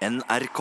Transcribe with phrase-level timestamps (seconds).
[0.00, 0.60] NRK.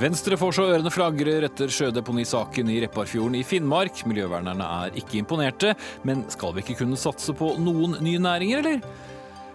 [0.00, 4.00] Venstre får så ørene flagrer etter sjødeponisaken i Repparfjorden i Finnmark.
[4.08, 5.74] Miljøvernerne er ikke imponerte,
[6.08, 8.80] men skal vi ikke kunne satse på noen nye næringer, eller?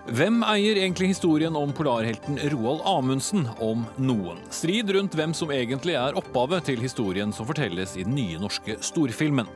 [0.05, 4.45] Hvem eier egentlig historien om polarhelten Roald Amundsen, om noen?
[4.53, 8.77] Strid rundt hvem som egentlig er opphavet til historien som fortelles i den nye norske
[8.85, 9.49] storfilmen.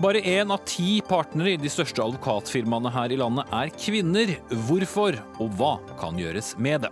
[0.00, 4.32] Bare én av ti partnere i de største advokatfirmaene her i landet er kvinner.
[4.64, 6.90] Hvorfor, og hva kan gjøres med det?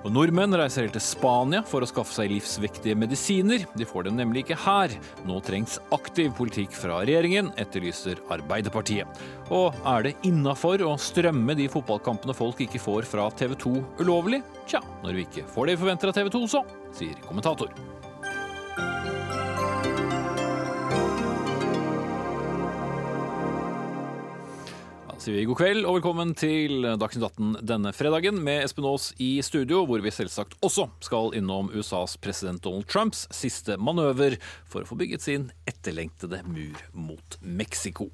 [0.00, 3.66] Og Nordmenn reiser helt til Spania for å skaffe seg livsviktige medisiner.
[3.76, 4.96] De får dem nemlig ikke her.
[5.28, 9.22] Nå trengs aktiv politikk fra regjeringen, etterlyser Arbeiderpartiet.
[9.52, 14.40] Og er det innafor å strømme de fotballkampene folk ikke får fra TV 2 ulovlig?
[14.64, 16.64] Tja, når vi ikke får det vi forventer av TV 2, så,
[16.96, 17.76] sier kommentator.
[25.22, 29.36] Sier vi god kveld og velkommen til Dagsnytt 18 denne fredagen med Espen Aas i
[29.46, 34.34] studio, hvor vi selvsagt også skal innom USAs president Donald Trumps siste manøver
[34.66, 38.08] for å få bygget sin etterlengtede mur mot Mexico.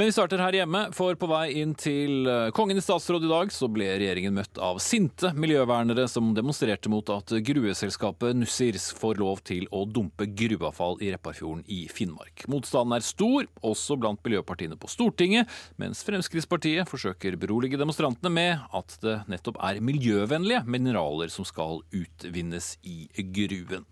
[0.00, 3.28] Men vi starter her hjemme, for på vei inn til eh, Kongen i statsråd i
[3.28, 9.20] dag, så ble regjeringen møtt av sinte miljøvernere som demonstrerte mot at grueselskapet Nussir får
[9.20, 12.46] lov til å dumpe gruveavfall i Repparfjorden i Finnmark.
[12.48, 18.96] Motstanden er stor, også blant miljøpartiene på Stortinget, mens Fremskrittspartiet forsøker berolige demonstrantene med at
[19.04, 23.84] det nettopp er miljøvennlige mineraler som skal utvinnes i gruven.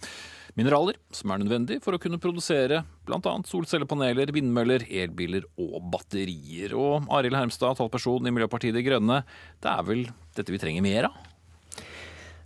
[0.58, 3.34] Mineraler som er nødvendig for å kunne produsere bl.a.
[3.46, 6.74] solcellepaneler, vindmøller, elbiler og batterier.
[6.74, 9.20] Og Arild Hermstad, talsperson i Miljøpartiet De Grønne,
[9.62, 10.02] det er vel
[10.34, 11.20] dette vi trenger mer av?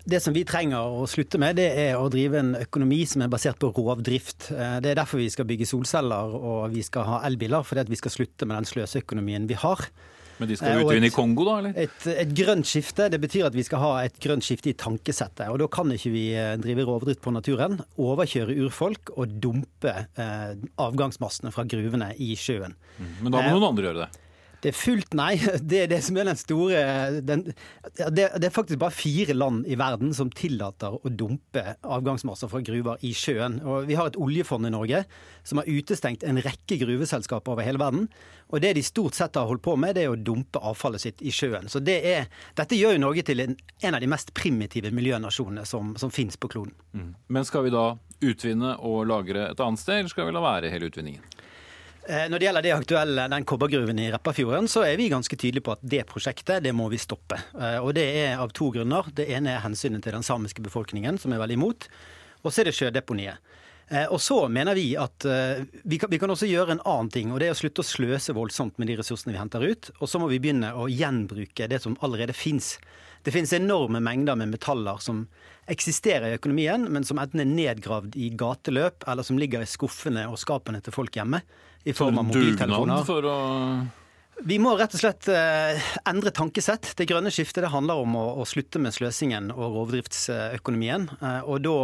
[0.04, 3.32] Det som vi trenger å slutte med, det er å drive en økonomi som er
[3.32, 4.50] basert på rovdrift.
[4.50, 8.12] Det er derfor vi skal bygge solceller og vi skal ha elbiler, fordi vi skal
[8.12, 9.86] slutte med den sløseøkonomien vi har.
[10.42, 11.58] Men de skal utvinne i Kongo, da?
[11.62, 11.76] eller?
[11.84, 15.46] Et, et, grønt skifte det betyr at vi skal ha et grønt skifte i tankesettet.
[15.48, 16.26] og Da kan ikke vi
[16.62, 20.50] drive rovdrift på naturen, overkjøre urfolk og dumpe eh,
[20.82, 22.74] avgangsmassene fra gruvene i sjøen.
[22.98, 23.14] Mm.
[23.22, 24.21] Men da må noen andre gjøre det?
[24.62, 25.32] Det er fullt nei.
[25.72, 26.82] Det er det som er den store
[27.24, 27.44] den,
[27.98, 32.62] det, det, er faktisk bare fire land i verden som tillater å dumpe avgangsmasser fra
[32.64, 33.58] gruver i sjøen.
[33.66, 35.02] Og vi har et oljefond i Norge
[35.46, 38.06] som har utestengt en rekke gruveselskaper over hele verden.
[38.52, 41.22] Og det de stort sett har holdt på med, det er å dumpe avfallet sitt
[41.24, 41.70] i sjøen.
[41.72, 45.64] Så det er, dette gjør jo Norge til en, en, av de mest primitive miljønasjonene
[45.68, 46.74] som, som finnes på kloden.
[46.92, 47.14] Mm.
[47.32, 47.86] Men skal vi da
[48.22, 51.24] utvinne og lagre et annet sted, eller skal vi la være hele utvinningen?
[52.08, 55.62] Eh, når det gjelder det aktuelle, den kobbergruven i Repparfjorden, så er vi ganske tydelige
[55.68, 57.38] på at det prosjektet det må vi stoppe.
[57.54, 59.06] Eh, og det er av to grunner.
[59.14, 61.86] Det ene er hensynet til den samiske befolkningen, som er veldig imot.
[62.42, 63.54] Og så er det sjødeponiet.
[63.86, 67.30] Eh, og så mener vi at vi kan, vi kan, også gjøre en annen ting,
[67.30, 69.94] og det er å slutte å sløse voldsomt med de ressursene vi henter ut.
[70.00, 72.80] Og så må vi begynne å gjenbruke det som allerede fins.
[73.22, 75.28] Det finnes enorme mengder med metaller som
[75.70, 80.26] eksisterer i økonomien, men som enten er nedgravd i gateløp, eller som ligger i skuffene
[80.26, 81.44] og skapene til folk hjemme
[81.84, 83.04] i form av mobiltelefoner.
[83.08, 83.36] For å
[84.42, 86.96] vi må rett og slett eh, endre tankesett.
[86.98, 91.04] Det grønne skiftet det handler om å, å slutte med sløsingen og rovdriftsøkonomien.
[91.20, 91.76] Eh, og da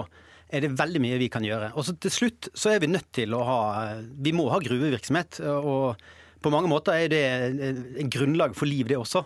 [0.49, 1.71] er det veldig mye vi kan gjøre.
[1.79, 3.61] Og så til slutt så er vi nødt til å ha
[4.01, 5.39] Vi må ha gruvevirksomhet.
[5.45, 6.03] Og
[6.43, 7.23] på mange måter er det
[8.03, 9.23] en grunnlag for liv, det også.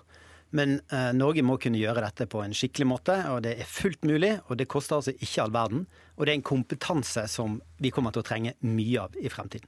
[0.57, 4.05] Men eh, Norge må kunne gjøre dette på en skikkelig måte, og det er fullt
[4.09, 4.35] mulig.
[4.51, 5.87] Og det koster altså ikke all verden.
[6.17, 9.67] Og det er en kompetanse som vi kommer til å trenge mye av i fremtiden.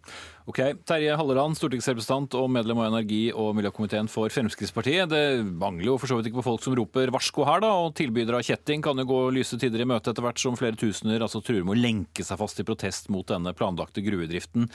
[0.50, 5.08] Ok, Terje Halleland, stortingsrepresentant og medlem av energi- og miljøkomiteen for Fremskrittspartiet.
[5.10, 7.72] Det mangler jo for så vidt ikke på folk som roper varsko her, da.
[7.86, 10.78] Og tilbydere av kjetting kan jo gå lyse tider i møte etter hvert som flere
[10.78, 14.68] tusener altså truer med å lenke seg fast i protest mot denne planlagte gruvedriften.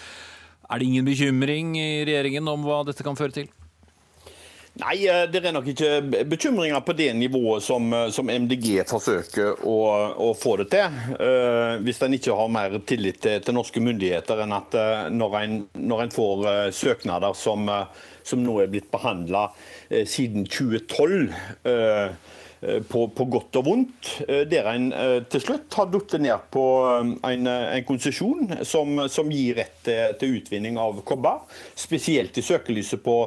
[0.69, 3.53] Er det ingen bekymring i regjeringen om hva dette kan føre til?
[4.79, 9.65] Nei, eh, det er nok ikke bekymringer på det nivået som, eh, som MDG forsøker
[9.67, 9.75] å,
[10.15, 10.99] å, få det til.
[11.19, 15.37] Uh, hvis en ikke har mer tillit til, til norske myndigheter enn at uh, når,
[15.41, 17.67] en, når, en, får uh, søknader som,
[18.23, 19.49] som, nå er blitt behandla
[19.89, 21.31] siden 2012
[22.89, 24.09] på, på, godt og vondt,
[24.51, 24.89] der en
[25.31, 26.65] til slutt har falt ned på
[27.25, 31.41] en, en konsesjon som, som, gir rett til, til utvinning av kobber.
[31.79, 33.17] Spesielt i søkelyset på,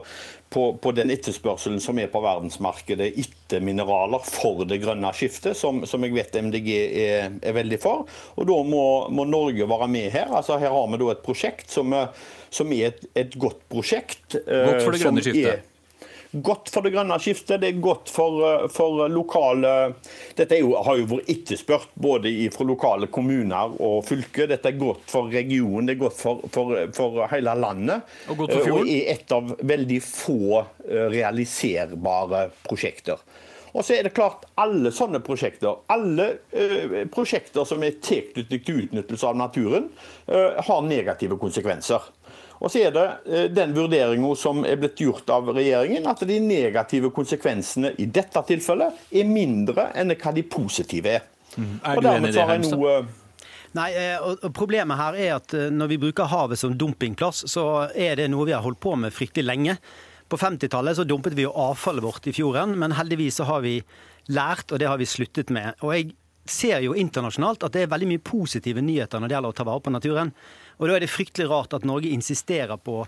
[0.53, 5.83] på, på, den etterspørselen som er på verdensmarkedet etter mineraler for det grønne skiftet, som,
[5.89, 8.07] som jeg vet MDG er, er, veldig for.
[8.37, 10.33] Og Da må, må, Norge være med her.
[10.33, 11.95] Altså Her har vi da et prosjekt som,
[12.53, 14.37] som er et, et godt prosjekt.
[14.37, 15.72] Godt for det grønne skiftet?
[16.33, 19.73] Godt for det grønne skiftet, det er godt for, eh, for lokale
[20.37, 24.49] Dette jo, har jo vært etterspurt både fra lokale kommuner og fylker.
[24.51, 28.09] Dette er godt for regionen, det er godt for, for, for hele landet.
[28.33, 28.89] Og godt for fjorden.
[28.89, 30.65] Og er et av veldig få
[31.13, 33.21] realiserbare prosjekter.
[33.73, 36.27] Og så er det klart, alle sånne prosjekter, alle
[37.13, 39.87] prosjekter som er tilknyttet til utnyttelse av naturen,
[40.29, 42.05] har negative konsekvenser.
[42.63, 46.39] Og så er det uh, den vurderinga som er blitt gjort av regjeringen, at de
[46.43, 51.27] negative konsekvensene i dette tilfellet er mindre enn hva de positive er.
[51.57, 51.75] Mm.
[51.83, 53.11] Er du enig i det, Hemstad?
[53.73, 53.89] Nei,
[54.21, 58.45] og Problemet her er at når vi bruker havet som dumpingplass, så er det noe
[58.49, 59.77] vi har holdt på med fryktelig lenge.
[60.29, 63.79] På 50-tallet så dumpet vi jo avfallet vårt i fjorden, men heldigvis så har vi
[64.33, 65.75] lært, og det har vi sluttet med.
[65.81, 66.13] Og jeg
[66.45, 69.67] ser jo internasjonalt at det er veldig mye positive nyheter når det gjelder å ta
[69.69, 70.33] vare på naturen.
[70.79, 73.03] Og da er det fryktelig rart at Norge insisterer på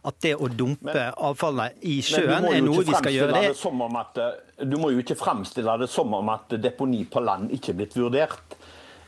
[0.00, 3.36] at det å dumpe men, avfallet i sjøen er noe vi skal gjøre.
[3.36, 3.72] Det.
[4.00, 4.20] at,
[4.64, 7.96] du må jo ikke fremstille det som om at deponi på land ikke er blitt
[7.98, 8.56] vurdert.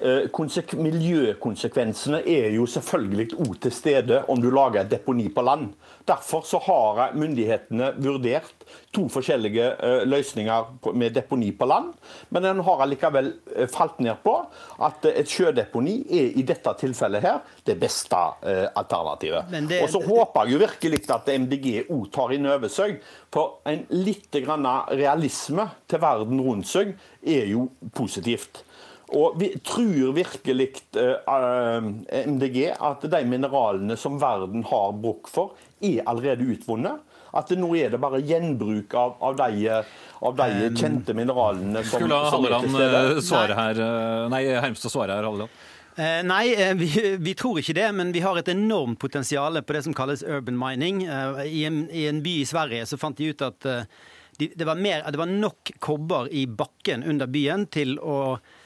[0.02, 5.68] Eh, miljøkonsekvensene er jo selvfølgelig òg til stede om du lager et deponi på land.
[6.08, 11.92] Derfor så har myndighetene vurdert to forskjellige eh, løsninger med deponi på land.
[12.30, 14.34] Men en har allikevel eh, falt ned på
[14.82, 18.18] at et sjødeponi er i dette tilfellet her det beste
[18.74, 19.54] alternativet.
[19.68, 19.84] Det...
[19.84, 22.98] Og så håper jeg jo virkelig at MDG òg tar inn over seg.
[23.32, 28.64] For en litt realisme til verden rundt seg er jo positivt.
[29.12, 31.88] Og vi tror virkelig uh,
[32.26, 37.02] MDG at de mineralene som verden har bruk for, er allerede utvunnet.
[37.32, 39.68] At nå er det bare gjenbruk av, av, de,
[40.20, 43.22] av de, kjente mineralene som, Skulle Halleland stede.
[43.24, 43.84] Svare her,
[44.32, 45.60] nei, Hermstad svare her, Halleland.
[45.96, 46.88] Eh, nei, vi,
[47.26, 50.56] vi, tror ikke det, men vi har et enormt potensial på det som kalles urban
[50.60, 51.04] mining.
[51.04, 53.84] Eh, i, en, I, en, by i Sverige så fant de ut at eh,
[54.40, 58.61] de, det, var mer, det var nok kobber i bakken under byen til å Eh,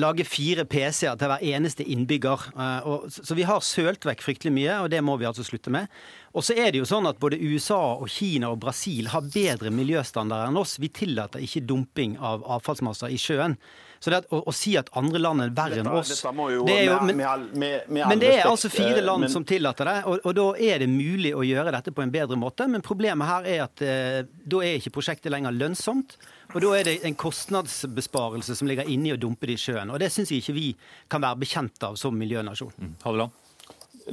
[0.00, 2.48] lage fire PC-er til hver eneste innbygger.
[2.54, 5.90] Eh, så vi har sølt vekk fryktelig mye, og det må vi altså slutte med.
[6.36, 9.72] Og så er det jo sånn at både USA og Kina og Brasil har bedre
[9.74, 10.76] miljøstandarder enn oss.
[10.82, 13.56] Vi tillater ikke dumping av avfallsmasser i sjøen.
[13.98, 16.98] Så det å, å, si at andre land er verre enn oss det er jo,
[17.02, 20.36] men, med, med, men, det er altså fire land men, som tillater det, og, og,
[20.38, 22.68] da er det mulig å gjøre dette på en bedre måte.
[22.70, 26.14] Men problemet her er at eh, da er ikke prosjektet lenger lønnsomt.
[26.54, 29.92] Og da er det en kostnadsbesparelse som ligger inni å dumpe det i sjøen.
[29.92, 30.70] Og det syns jeg ikke vi
[31.12, 32.72] kan være bekjent av som miljønasjon.
[32.80, 32.96] Mm.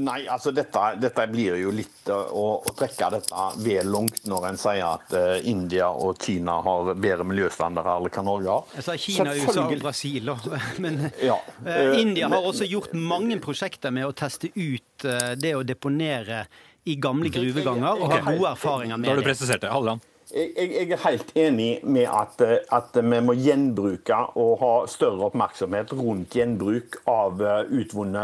[0.04, 4.58] Nei, altså dette, dette, blir jo litt å, å, trekke dette vel langt når en
[4.60, 8.74] sier at uh, India og Kina har bedre miljøstandarder enn hva Norge har.
[8.76, 10.34] Jeg sa Kina, USA og Brasil,
[10.84, 15.54] men ja, uh, India har også gjort mange prosjekter med å teste ut uh, det
[15.56, 16.44] å deponere
[16.86, 19.14] i gamle gruveganger, og har gode erfaringer med det.
[19.14, 19.72] Da har du presisert det.
[19.72, 20.04] Halleland?
[20.33, 22.39] Jeg, jeg, er helt enig med at,
[22.74, 28.24] at, vi må gjenbruke og ha større oppmerksomhet rundt gjenbruk av eh, utvunne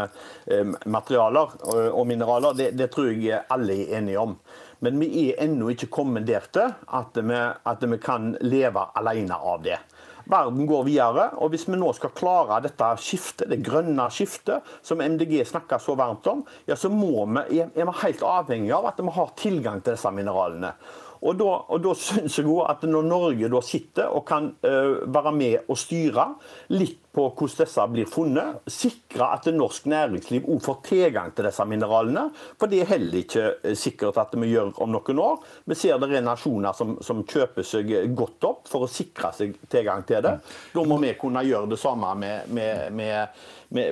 [0.50, 1.54] eh, materialer
[1.94, 2.58] og mineraler.
[2.58, 4.34] Det, det tror jeg alle er enige om.
[4.82, 7.38] Men vi er ennå ikke kommet der til at vi,
[7.70, 9.78] at vi kan leve alene av det.
[10.26, 15.02] Verden går videre, og hvis vi nå skal klare dette skiftet, det grønne skiftet, som
[15.02, 19.02] MDG snakker så varmt om, ja, så må vi, er vi helt avhengig av at
[19.02, 20.74] vi har tilgang til disse mineralene.
[21.22, 25.04] Og da, og da syns jeg òg at når Norge da sitter og kan uh,
[25.06, 26.32] være med og styre
[26.74, 31.66] litt på hvordan disse blir funnet, sikre at norsk næringsliv òg får tilgang til disse
[31.68, 32.24] mineralene.
[32.58, 35.42] For det er heller ikke eh, sikkert at vi gjør om noen år.
[35.68, 39.58] Vi ser det er nasjoner som, som kjøper seg godt opp for å sikre seg
[39.68, 40.38] tilgang til det.
[40.72, 43.44] Da må vi kunne gjøre det samme med, med, med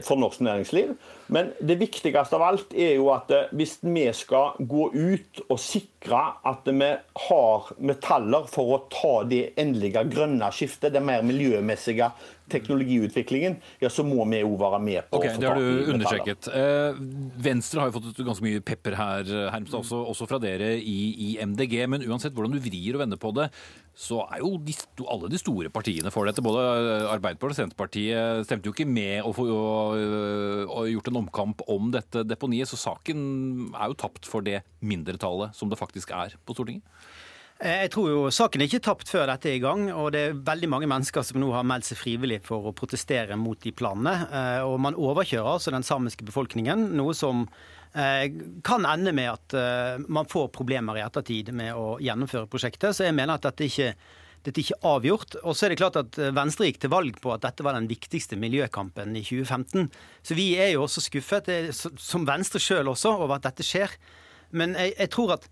[0.05, 0.95] for norsk næringsliv.
[1.31, 5.61] Men det viktigste av alt er jo at eh, hvis vi skal gå ut og
[5.63, 6.91] sikre at vi
[7.27, 12.11] har metaller for å ta det endelige grønne skiftet, det mer miljømessige
[12.51, 15.93] teknologiutviklingen, ja, så må vi jo være med på okay, å få Det har du
[15.95, 16.51] understreket.
[16.51, 16.99] Eh,
[17.47, 21.31] Venstre har jo fått ganske mye pepper her, Hermstad, også, også fra dere i, i,
[21.47, 21.79] MDG.
[21.93, 23.51] Men uansett hvordan du vrir og vender på det,
[24.01, 24.73] så er jo de,
[25.13, 26.43] alle de store partiene for dette.
[26.45, 26.63] Både
[27.11, 29.99] Arbeiderpartiet og Senterpartiet stemte jo ikke med og, og,
[30.73, 33.21] og gjort en omkamp om dette deponiet, så saken
[33.75, 36.87] er jo tapt for det mindretallet som det faktisk er på Stortinget.
[37.61, 40.23] Eh, jeg tror jo saken er ikke tapt før dette er i gang, og det
[40.31, 43.73] er veldig mange mennesker som nå har meldt seg frivillig for å protestere mot de
[43.77, 44.15] planene.
[44.31, 47.45] Eh, og man overkjører altså den samiske befolkningen, noe som
[47.93, 48.33] eh,
[48.65, 52.97] kan ende med at man får problemer i ettertid med å gjennomføre prosjektet.
[52.97, 53.93] Så jeg mener at dette ikke
[54.41, 55.35] dette er ikke avgjort.
[55.45, 57.91] Og så er det klart at Venstre gikk til valg på at dette var den
[57.91, 59.91] viktigste miljøkampen i 2015.
[60.25, 63.93] Så vi er jo også skuffet, som Venstre sjøl også, over at dette skjer.
[64.57, 65.45] Men jeg, jeg tror at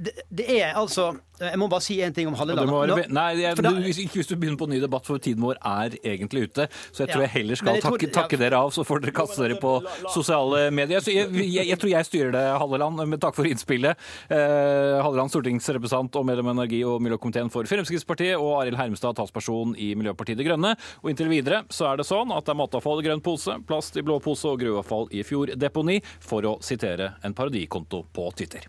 [0.00, 2.68] det, det er altså Jeg må bare si én ting om Halleland.
[2.68, 5.56] Være, nei, jeg, da, ikke hvis du begynner på en ny debatt, for tiden vår
[5.56, 6.66] er egentlig ute.
[6.92, 9.14] Så jeg tror jeg heller skal jeg takke, tror, takke, dere av, så får dere
[9.16, 9.70] kaste dere på
[10.12, 11.00] sosiale medier.
[11.00, 13.00] Jeg, jeg, jeg, tror jeg styrer det, Halleland.
[13.00, 13.96] Men takk for innspillet.
[14.28, 19.72] Eh, Halleland, stortingsrepresentant og medlem av energi- og miljøkomiteen for Fremskrittspartiet, og Arild Hermstad, talsperson
[19.80, 20.74] i Miljøpartiet De Grønne.
[21.00, 23.96] Og inntil videre så er det sånn at det er matavfall i grønn pose, plast
[23.96, 28.68] i blå pose og gruveavfall i fjorddeponi, for å sitere en parodikonto på Twitter.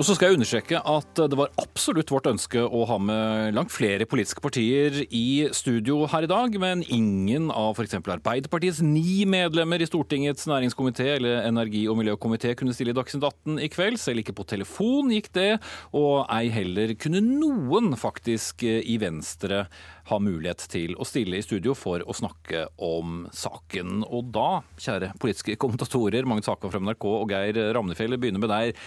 [0.00, 3.68] Og så skal jeg understreke at det var absolutt vårt ønske å ha med langt
[3.68, 7.98] flere politiske partier i studio her i dag, men ingen av f.eks.
[7.98, 13.60] Arbeiderpartiets ni medlemmer i Stortingets næringskomité eller energi- og miljøkomité kunne stille i Dagsnytt 18
[13.60, 14.00] i kveld.
[14.00, 15.50] Selv ikke på telefon gikk det,
[15.92, 19.66] og ei heller kunne noen faktisk i Venstre
[20.08, 24.00] ha mulighet til å stille i studio for å snakke om saken.
[24.08, 28.84] Og da, kjære politiske kommentatorer, Magnus Hakan fra NRK og Geir Ramnefjell, begynner med deg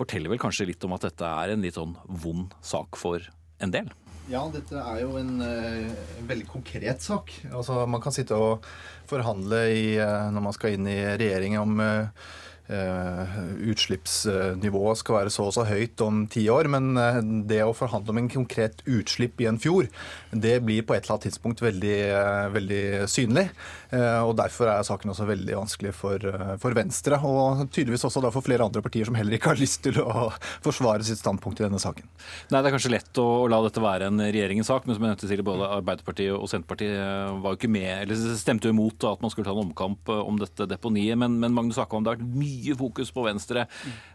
[0.00, 3.24] forteller vel kanskje litt om at dette er en litt sånn vond sak for
[3.60, 3.90] en del?
[4.30, 7.32] Ja, dette er jo en, en eh, veldig konkret sak.
[7.50, 8.66] Altså, Man kan sitte og
[9.10, 12.28] forhandle i, eh, når man skal inn i regjering om Eh,
[12.70, 16.68] utslippsnivået skal være så og så høyt om ti år.
[16.70, 19.90] Men eh, det å forhandle om en konkret utslipp i en fjord,
[20.30, 23.48] det blir på et eller annet tidspunkt veldig, eh, veldig synlig.
[23.90, 26.22] Og Derfor er saken også veldig vanskelig for,
[26.62, 29.98] for, Venstre, og tydeligvis også for flere andre partier som heller ikke har lyst til
[29.98, 30.28] å
[30.62, 32.06] forsvare sitt standpunkt i denne saken.
[32.52, 35.10] Nei, Det er kanskje lett å, la dette være en regjeringens sak, men som jeg
[35.10, 39.24] nevnte tidligere, både Arbeiderpartiet og Senterpartiet var jo ikke med, eller stemte jo imot at
[39.24, 41.18] man skulle ta en omkamp om dette deponiet.
[41.18, 43.66] Men, men Magnus Akvam, det har vært mye mye fokus på Venstre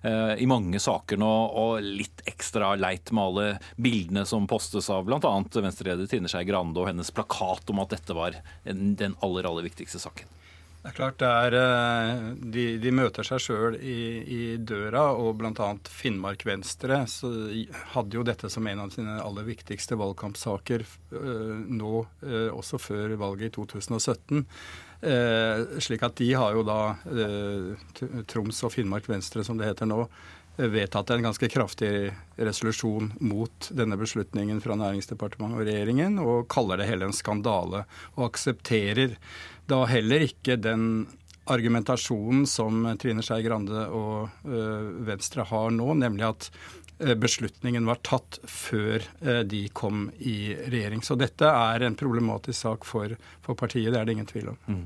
[0.02, 5.06] eh, i mange saker nå, og litt ekstra leit med alle bildene som postes av
[5.08, 5.36] bl.a.
[5.56, 10.02] Venstre-leder Trine Skei Grande og hennes plakat om at dette var den aller, aller viktigste
[10.02, 10.36] saken.
[10.86, 15.40] Det er klart det er, eh, de, de møter seg sjøl i, i, døra, og
[15.40, 15.70] bl.a.
[15.90, 17.00] Finnmark Venstre
[17.96, 23.16] hadde jo dette som en av sine aller viktigste valgkampsaker eh, nå, eh, også før
[23.18, 24.46] valget i 2017.
[25.02, 29.90] Eh, slik at de har jo da, eh, Troms og Finnmark Venstre som det heter
[29.90, 30.08] nå,
[30.58, 36.78] eh, vedtatt en ganske kraftig resolusjon mot denne beslutningen fra Næringsdepartementet og regjeringen, og kaller
[36.78, 37.86] det hele en skandale.
[38.18, 39.18] Og aksepterer
[39.68, 41.08] da heller ikke den
[41.48, 46.50] argumentasjonen som Trine Skei Grande og Venstre har nå, nemlig at
[46.98, 51.04] beslutningen var tatt før eh, de kom i regjering.
[51.04, 54.60] Så dette er en problematisk sak for, for partiet, det er det ingen tvil om.
[54.68, 54.86] Mm.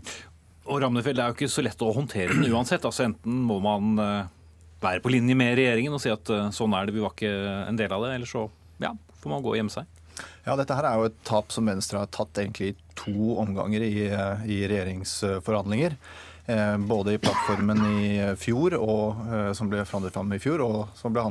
[0.69, 2.85] Og Ramnefeld, Det er jo ikke så lett å håndtere den uansett.
[2.85, 4.33] altså Enten må man eh,
[4.81, 7.31] være på linje med regjeringen og si at sånn er det, vi var ikke
[7.67, 8.45] en del av det, eller så
[8.81, 9.89] ja, får man gå og gjemme seg.
[10.45, 13.83] Ja, Dette her er jo et tap som Venstre har tatt egentlig i to omganger
[13.85, 14.07] i,
[14.51, 15.95] i regjeringsforhandlinger.
[16.49, 20.95] Eh, både i plattformen i fjor, og, eh, som ble forhandlet fram i fjor, og
[20.97, 21.21] som ble,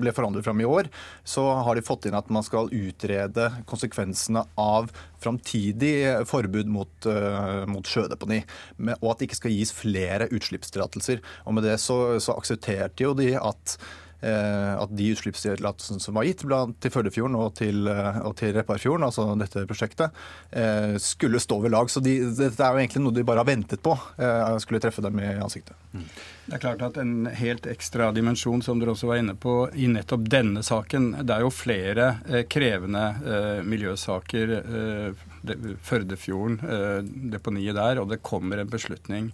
[0.00, 0.88] ble forhandlet fram i år,
[1.28, 4.88] så har de fått inn at man skal utrede konsekvensene av
[5.20, 7.10] framtidig forbud mot,
[7.68, 8.40] mot sjødeponi,
[8.96, 11.20] og at det ikke skal gis flere utslippstillatelser.
[11.46, 16.26] Og Med det så, så aksepterte jo de at Eh, at de utslippstillatelsene som var
[16.28, 20.12] gitt til Førdefjorden og til, eh, og til Repparfjorden, altså dette prosjektet,
[20.50, 21.90] eh, skulle stå ved lag.
[21.90, 23.96] Så de, dette er jo egentlig noe de bare har ventet på.
[24.62, 25.76] Skulle treffe dem i ansiktet.
[25.92, 26.06] Mm.
[26.46, 29.86] Det er klart at En helt ekstra dimensjon som dere også var inne på i
[29.90, 31.12] nettopp denne saken.
[31.22, 34.56] Det er jo flere eh, krevende eh, miljøsaker.
[34.62, 35.28] Eh,
[35.82, 36.98] Førdefjorden, eh,
[37.32, 39.32] deponiet der, og det kommer en beslutning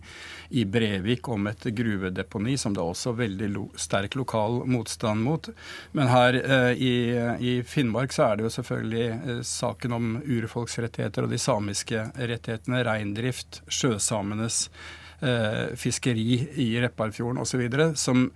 [0.48, 4.77] i Brevik om et gruvedeponi, som det er også veldig lo sterk lokal motstand
[5.24, 5.48] mot.
[5.92, 6.94] Men her eh, i,
[7.40, 12.84] i, Finnmark så er det jo selvfølgelig eh, saken om urfolksrettigheter og de samiske rettighetene,
[12.86, 14.68] reindrift, sjøsamenes
[15.20, 17.68] eh, fiskeri i Repparfjorden osv.
[17.94, 18.30] som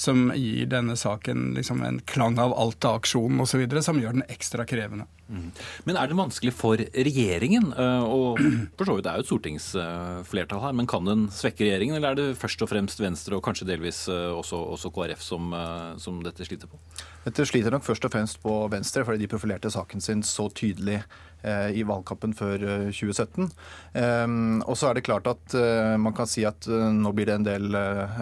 [0.00, 5.04] som gir denne saken liksom en klang av Alta-aksjonen osv., som gjør den ekstra krevende.
[5.30, 5.50] Mm.
[5.86, 8.40] Men er det vanskelig for regjeringen, eh, og
[8.78, 12.12] for så vidt det er jo et stortingsflertall her, men kan den svekke regjeringen, eller
[12.12, 15.88] er det først og fremst Venstre og kanskje delvis eh, også, også KrF som, eh,
[16.02, 16.80] som dette sliter på?
[17.24, 21.02] Dette sliter nok først og fremst på Venstre, fordi de profilerte saken sin så tydelig
[21.42, 23.46] i valgkampen før 2017.
[23.94, 27.30] Eh, ehm, og så er det klart at eh, man kan si at nå blir
[27.30, 27.78] det en del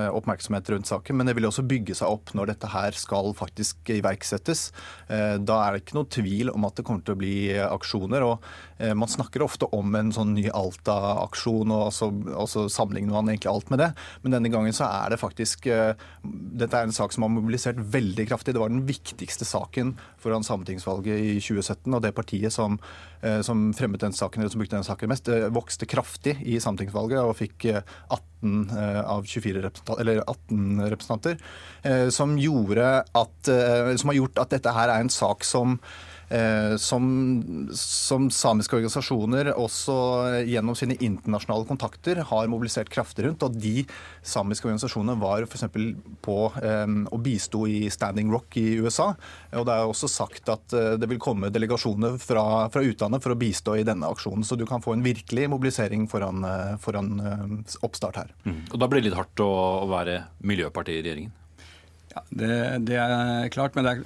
[0.08, 3.90] oppmerksomhet rundt saken, men det vil også bygge seg opp når dette her skal faktisk
[3.92, 4.68] iverksettes.
[5.08, 8.25] Da er det ikke noe tvil om at det kommer til å bli aksjoner.
[8.26, 8.44] og
[8.78, 13.50] Man snakker ofte om en sånn ny Alta-aksjon, og så, og så sammenligner man egentlig
[13.50, 13.88] alt med det.
[14.23, 18.28] Men denne gangen så er det faktisk Dette er en sak som har mobilisert veldig
[18.30, 18.54] kraftig.
[18.54, 21.94] Det var den viktigste saken foran sametingsvalget i 2017.
[21.94, 22.78] Og det partiet som,
[23.23, 26.58] eh, som fremmet den saken, eller som brukte den saken mest, eh, vokste kraftig i
[26.58, 27.66] sametingsvalget og fikk
[28.11, 28.70] 18
[29.04, 31.38] av 24 representanter, eller 18 representanter,
[32.11, 33.50] som, at,
[33.99, 36.17] som har gjort at dette her er en sak som Eh,
[36.76, 37.04] som,
[37.73, 39.94] som, samiske organisasjoner også
[40.44, 43.44] gjennom sine internasjonale kontakter har mobilisert kraftig rundt.
[43.47, 43.87] Og de
[44.20, 45.64] samiske organisasjonene var f.eks.
[46.25, 49.11] på um, å bistå i Standing Rock i USA.
[49.56, 52.44] Og det er også sagt at uh, det vil komme delegasjoner fra,
[52.75, 54.44] fra, utlandet for å bistå i denne aksjonen.
[54.44, 56.44] Så du kan få en virkelig mobilisering foran,
[56.82, 57.16] foran
[57.85, 58.32] oppstart her.
[58.44, 58.62] Mm.
[58.73, 59.50] Og da blir det litt hardt å,
[59.85, 61.35] å være miljøparti i regjeringen?
[62.09, 62.53] Ja, det,
[62.88, 64.00] det, er klart, men er,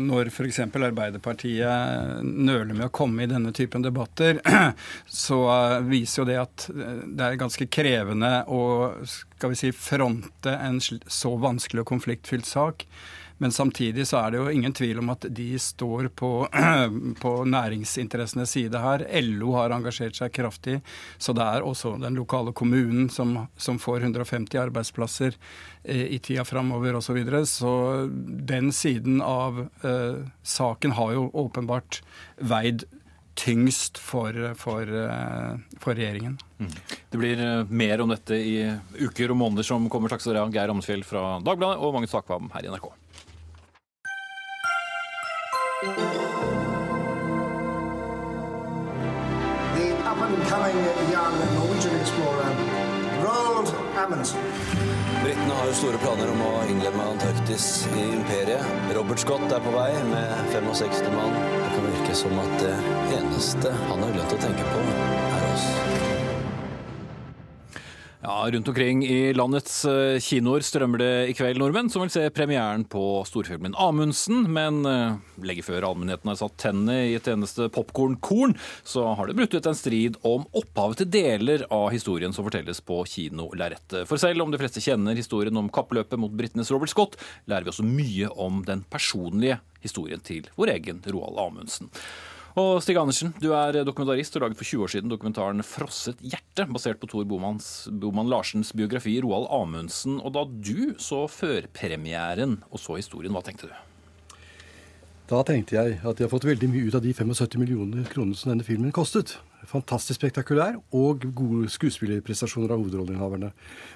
[0.00, 0.62] når f.eks.
[0.64, 4.40] Arbeiderpartiet nøler med å komme i denne typen debatter,
[5.24, 5.40] så
[5.84, 8.62] viser jo det at det er ganske krevende å
[9.04, 12.86] skal vi si, fronte en så vanskelig og konfliktfylt sak.
[13.42, 16.30] Men samtidig så er det jo ingen tvil om at de står på,
[17.24, 19.06] på næringsinteressenes side her.
[19.26, 20.78] LO har engasjert seg kraftig,
[21.18, 25.34] så det er også den lokale kommunen som, som får 150 arbeidsplasser
[25.82, 27.04] eh, i tida framover osv.
[27.04, 27.44] Så, videre.
[27.46, 27.72] så
[28.10, 32.02] den siden av eh, saken har jo åpenbart
[32.38, 32.86] veid
[33.34, 36.38] tyngst for, for, eh, for regjeringen.
[36.58, 36.70] Mm.
[37.10, 38.58] Det blir eh, mer om dette i
[39.00, 40.12] uker og måneder som kommer.
[40.12, 42.92] Takk skal dere ha, Geir Amsfjell fra Dagbladet og Magnus Takvam her i NRK.
[45.84, 45.90] The
[50.08, 50.78] up-and-coming
[51.12, 52.50] young Norwegian explorer,
[53.22, 54.40] Roald Amundsen.
[55.24, 58.64] Britene har jo store planer om å innlemme Antarktis i imperiet.
[58.96, 61.36] Robert Scott er på vei med 65 mann.
[61.36, 62.74] Det kan virke som at det
[63.18, 64.78] eneste han har glemt å tenke på,
[68.24, 72.22] Ja, Rundt omkring i landets eh, kinoer strømmer det i kveld nordmenn som vil se
[72.32, 74.46] premieren på storfilmen Amundsen.
[74.48, 79.36] Men uh, legge før allmennheten har satt tennene i et eneste popkornkorn, så har det
[79.36, 84.08] brutt ut en strid om opphavet til deler av historien som fortelles på kinolerretet.
[84.08, 87.74] For selv om de fleste kjenner historien om kappløpet mot britenes Robert Scott, lærer vi
[87.74, 91.92] også mye om den personlige historien til vår egen Roald Amundsen.
[92.54, 96.68] Og Stig Andersen, du er dokumentarist og laget for 20 år siden dokumentaren 'Frosset hjerte',
[96.70, 100.22] basert på Tor Boman Larsens biografi 'Roald Amundsen'.
[100.22, 103.74] Og da du så førpremieren og så historien, hva tenkte du?
[105.26, 108.36] Da tenkte jeg at de har fått veldig mye ut av de 75 millioner kronene
[108.36, 109.38] som denne filmen kostet.
[109.66, 113.50] Fantastisk spektakulær og gode skuespillerprestasjoner av hovedrolleinnehaverne.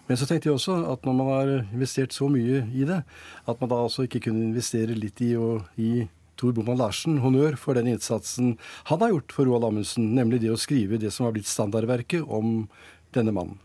[0.08, 3.04] Men så tenkte jeg også at når man har investert så mye i det,
[3.46, 7.58] at man da også ikke kunne investere litt i å gi Tor Boman Larsen honnør
[7.60, 8.56] for den innsatsen
[8.90, 12.24] han har gjort for Roald Amundsen, nemlig det å skrive det som har blitt standardverket
[12.24, 12.68] om
[13.16, 13.58] denne mannen.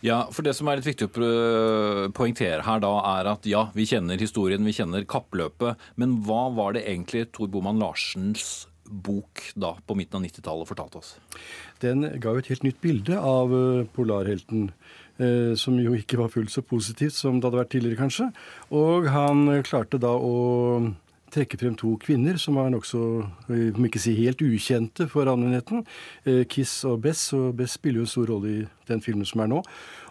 [0.00, 3.84] Ja, for Det som er litt viktig å poengtere her, da, er at ja, vi
[3.88, 5.76] kjenner historien, vi kjenner kappløpet.
[6.00, 11.02] Men hva var det egentlig Tor Boman Larsens bok da på midten av 90-tallet fortalte
[11.02, 11.12] oss?
[11.84, 14.70] Den ga jo et helt nytt bilde av eh, polarhelten.
[15.20, 18.30] Eh, som jo ikke var fullt så positivt som det hadde vært tidligere, kanskje.
[18.72, 20.34] Og han klarte da å
[21.34, 23.00] trekke frem to kvinner som er nokså,
[23.50, 25.84] eh, om ikke si helt ukjente for allmennheten.
[26.24, 29.40] Eh, Kiss og Bess, og Bess spiller jo en stor rolle i den filmen som
[29.40, 29.62] er nå.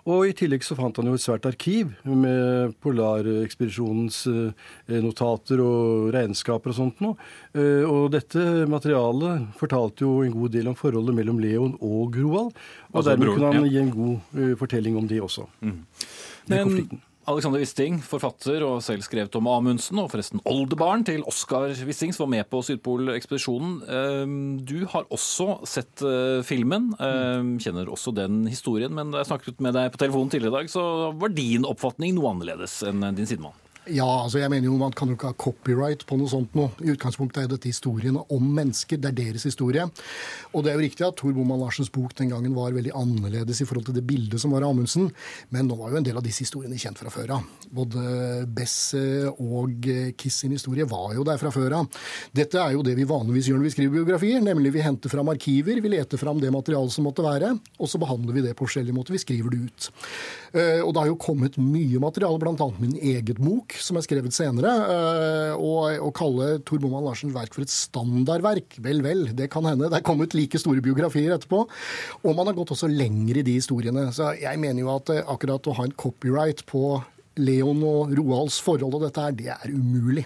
[0.10, 6.13] Og i tillegg så fant han jo et svært arkiv med polarekspedisjonens eh, notater og
[6.15, 7.19] regnskaper og sånt noe.
[7.89, 12.55] Og dette materialet fortalte jo en god del om forholdet mellom Leon og Groald.
[12.89, 13.71] Og altså, dermed kunne han ja.
[13.75, 15.45] gi en god fortelling om det også.
[15.62, 15.77] Mm.
[16.49, 16.99] Men,
[17.30, 22.26] Alexander Wisting, forfatter og selv skrevet om Amundsen, og forresten oldebarn til Oskar Wisting, som
[22.26, 23.76] var med på Sydpolekspedisjonen.
[23.86, 29.30] Ehm, du har også sett eh, filmen, ehm, kjenner også den historien, men da jeg
[29.30, 30.84] snakket med deg på telefonen tidligere i dag, så
[31.22, 33.58] var din oppfatning noe annerledes enn din sidemann.
[33.89, 36.67] Ja, altså jeg mener jo man kan jo ikke ha copyright på noe sånt nå.
[36.86, 38.99] I utgangspunktet er dette historiene om mennesker.
[39.02, 39.86] Det er deres historie.
[40.54, 43.63] Og det er jo riktig at Tor Boman Larsens bok den gangen var veldig annerledes
[43.63, 45.10] i forhold til det bildet som var av Amundsen,
[45.54, 47.47] men nå var jo en del av disse historiene kjent fra før av.
[47.73, 48.04] Både
[48.45, 48.78] Bess
[49.32, 52.02] og Kiss sin historie var jo der fra før av.
[52.36, 55.34] Dette er jo det vi vanligvis gjør når vi skriver biografier, nemlig vi henter fram
[55.34, 58.67] arkiver, vi leter fram det materialet som måtte være, og så behandler vi det på
[58.67, 59.17] forskjellige måter.
[59.17, 59.89] Vi skriver det ut.
[60.54, 62.69] Eh, og det har jo kommet mye materiale, bl.a.
[62.80, 64.72] min eget bok som er skrevet senere.
[65.58, 69.68] Og eh, å kalle Tor Boman Larsens verk for et standardverk, vel, vel, det kan
[69.68, 69.89] hende.
[69.92, 71.63] Det er kommet like store biografier etterpå.
[72.24, 74.10] Og man har gått også lenger i de historiene.
[74.15, 77.00] Så jeg mener jo at eh, akkurat å ha en copyright på
[77.39, 80.26] Leon og Roalds forhold og dette her, det er umulig.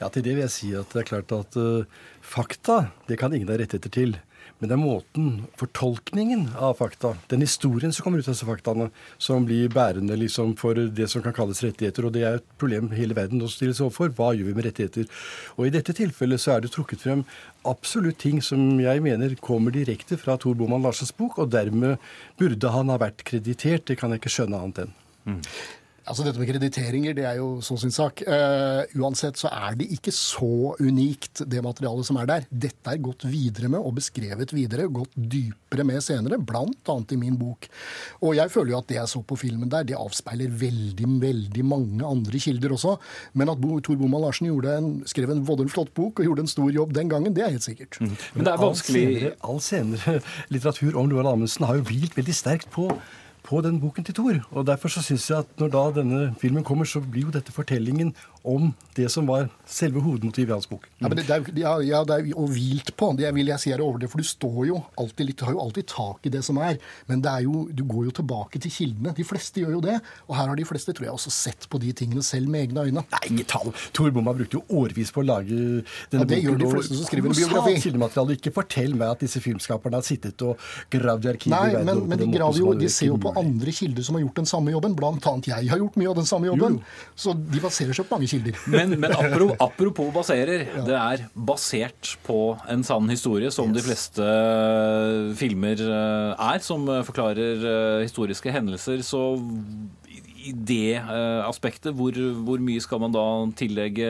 [0.00, 1.84] Ja, Til det vil jeg si at det er klart at uh,
[2.24, 4.14] fakta det kan ingen ha rettigheter til.
[4.60, 8.90] Men det er måten, fortolkningen av fakta, den historien som kommer ut av disse faktaene,
[9.16, 12.04] som blir bærende liksom for det som kan kalles rettigheter.
[12.04, 14.12] Og det er et problem hele verden nå stilles overfor.
[14.18, 15.08] Hva gjør vi med rettigheter?
[15.56, 17.24] Og i dette tilfellet så er det trukket frem
[17.68, 21.96] absolutt ting som jeg mener kommer direkte fra Tor Boman Larsens bok, og dermed
[22.40, 23.88] burde han ha vært kreditert.
[23.88, 24.96] Det kan jeg ikke skjønne annet enn.
[25.24, 25.40] Mm.
[26.10, 28.24] Altså Dette med krediteringer det er jo så sin sak.
[28.26, 32.48] Uh, uansett så er det ikke så unikt, det materialet som er der.
[32.50, 36.96] Dette er gått videre med og beskrevet videre, gått dypere med senere, bl.a.
[37.14, 37.68] i min bok.
[38.26, 41.66] Og jeg føler jo at det jeg så på filmen der, det avspeiler veldig, veldig
[41.70, 42.96] mange andre kilder også.
[43.38, 46.50] Men at Bo, Tor Boman Larsen en, skrev en voldelig flott bok og gjorde en
[46.50, 48.02] stor jobb den gangen, det er helt sikkert.
[48.02, 48.16] Mm.
[48.34, 49.06] Men det er vanskelig...
[49.46, 50.20] All senere, all senere
[50.54, 52.90] litteratur om Roald Amundsen har jo hvilt veldig sterkt på
[53.46, 54.40] på den boken til Thor.
[54.50, 57.52] Og Derfor så syns jeg at når da denne filmen kommer, så blir jo dette
[57.52, 60.86] fortellingen om det som var selve hovedmotivet i hans bok.
[60.98, 63.10] Ja, men det, det, er, ja, ja, det er jo hvilt på.
[63.18, 64.08] Det vil jeg si er over det.
[64.12, 66.80] For du står jo alltid litt, du har jo alltid tak i det som er.
[67.10, 69.12] Men det er jo, du går jo tilbake til kildene.
[69.16, 69.98] De fleste gjør jo det.
[70.26, 72.86] Og her har de fleste tror jeg, også sett på de tingene selv med egne
[72.88, 73.04] øyne.
[73.14, 73.74] Nei, ikke tall.
[73.96, 77.08] Tor Bomma brukte jo årevis på å lage denne ja, det gjør de fleste som
[77.08, 77.76] skriver en biografi.
[77.84, 78.38] Kildemateriale.
[78.40, 80.60] Ikke fortell meg at disse filmskaperne har sittet og
[80.92, 81.54] gravd i arkivet.
[81.54, 84.50] Nei, men, men de, jo, de ser jo på andre kilder som har gjort den
[84.50, 84.96] samme jobben.
[84.98, 86.80] Blant annet jeg har gjort mye av den samme jobben.
[86.80, 87.16] Jo, jo.
[87.26, 88.58] Så de baserer seg på mange kilder.
[88.70, 90.66] Men, men apropos, apropos baserer.
[90.68, 90.84] Ja.
[90.86, 92.40] Det er basert på
[92.70, 93.78] en sann historie, som yes.
[93.78, 97.64] de fleste eh, filmer eh, er, som eh, forklarer
[98.04, 99.02] historiske hendelser.
[99.06, 99.22] Så
[100.40, 100.96] i det
[101.44, 102.16] aspektet, hvor,
[102.46, 103.24] hvor, mye skal man da
[103.58, 104.08] tillegge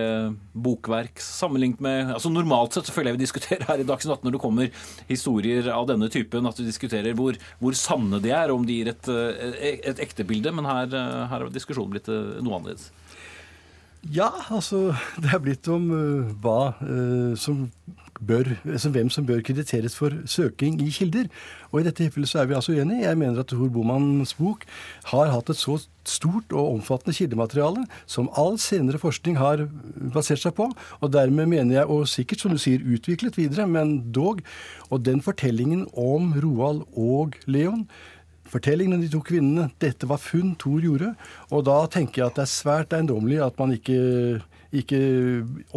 [0.54, 4.28] bokverk sammenlignet med altså Normalt sett så føler jeg vi diskuterer her i Dagsnytt 18
[4.28, 8.54] når det kommer historier av denne typen, at vi diskuterer hvor, hvor sanne de er,
[8.54, 9.10] om de gir et,
[9.90, 10.54] et ekte bilde.
[10.54, 12.92] Men her, her har diskusjonen blitt noe annerledes.
[14.08, 17.66] Ja, altså det er blitt om uh, hva uh, som
[18.20, 21.28] bør, altså, hvem som bør krediteres for søking i kilder.
[21.70, 23.04] Og i dette tilfellet så er vi altså uenige.
[23.04, 24.64] Jeg mener at Tor Bomanns bok
[25.12, 29.66] har hatt et så stort og omfattende kildemateriale som all senere forskning har
[30.14, 30.70] basert seg på.
[31.00, 34.40] Og dermed mener jeg, og sikkert som du sier, utviklet videre, men dog.
[34.90, 37.86] Og den fortellingen om Roald og Leon
[38.50, 39.68] fortellingen om de to kvinnene.
[39.82, 41.12] Dette var funn Thor gjorde.
[41.54, 44.00] Og da tenker jeg at det er svært eiendommelig at man ikke
[44.76, 45.00] ikke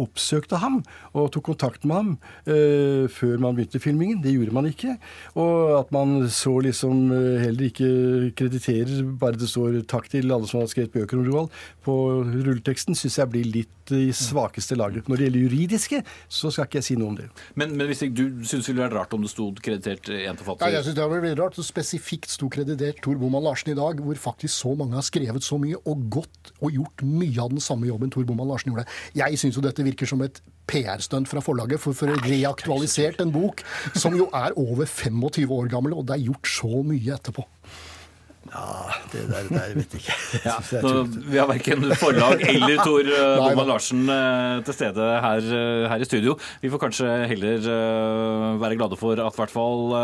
[0.00, 0.80] oppsøkte ham
[1.12, 2.10] og tok kontakt med ham
[2.46, 4.22] eh, før man begynte filmingen.
[4.22, 4.96] Det gjorde man ikke.
[5.40, 10.48] Og at man så liksom uh, heller ikke krediterer, bare det står 'takk til alle
[10.48, 11.50] som har skrevet bøker om Roald'
[11.84, 15.08] på rulleteksten, syns jeg blir litt i svakeste laget.
[15.08, 17.26] Når det gjelder juridiske, så skal ikke jeg si noe om det.
[17.54, 20.38] Men, men hvis ikke, du syns det ville vært rart om det sto kreditert én
[20.40, 20.70] forfatter?
[20.70, 21.58] Ja, jeg syns det hadde vært rart.
[21.58, 25.44] Så spesifikt sto kreditert Tor Boman Larsen i dag, hvor faktisk så mange har skrevet
[25.44, 28.83] så mye og gått og gjort mye av den samme jobben Tor Boman Larsen gjorde.
[29.16, 33.32] Jeg syns jo dette virker som et PR-stunt fra forlaget for, for å reaktualisert en
[33.34, 37.44] bok som jo er over 25 år gammel, og det er gjort så mye etterpå.
[38.54, 40.14] Ja, det der, der vet jeg ikke.
[40.46, 40.90] Ja, så,
[41.26, 46.06] vi har verken forlag eller Tor uh, Larsen uh, til stede her, uh, her, i
[46.06, 46.36] studio.
[46.62, 47.66] Vi får kanskje heller
[48.60, 49.94] være glade for at hvert fall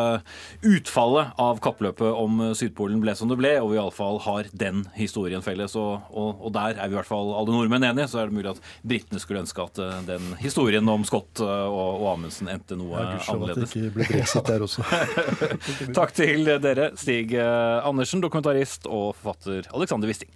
[0.66, 5.44] utfallet av kappløpet om Sydpolen ble som det ble, og vi iallfall har den historien
[5.44, 5.76] felles.
[5.78, 8.08] Og, og, og, der er vi i hvert fall alle nordmenn enige.
[8.10, 12.08] Så er det mulig at britene skulle ønske at den historien om Scott og, og
[12.16, 13.70] Amundsen endte noe ja, annerledes.
[13.70, 14.86] At det ikke ble brexit der også.
[16.00, 20.30] Takk til dere, Stig Andersen dokumentarist og forfatter Alexander Wisting.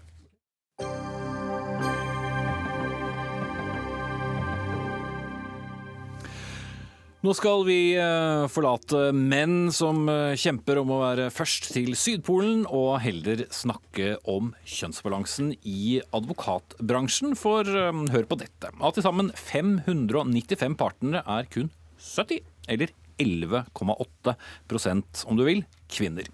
[7.24, 12.68] Nå skal vi eh, forlate menn som eh, kjemper om å være først til Sydpolen,
[12.68, 17.32] og heller snakke om kjønnsbalansen i advokatbransjen.
[17.40, 18.68] For eh, hør på dette.
[18.76, 26.28] Av til sammen 595 partnere er kun 70, eller 11,8% om du vil, kvinner.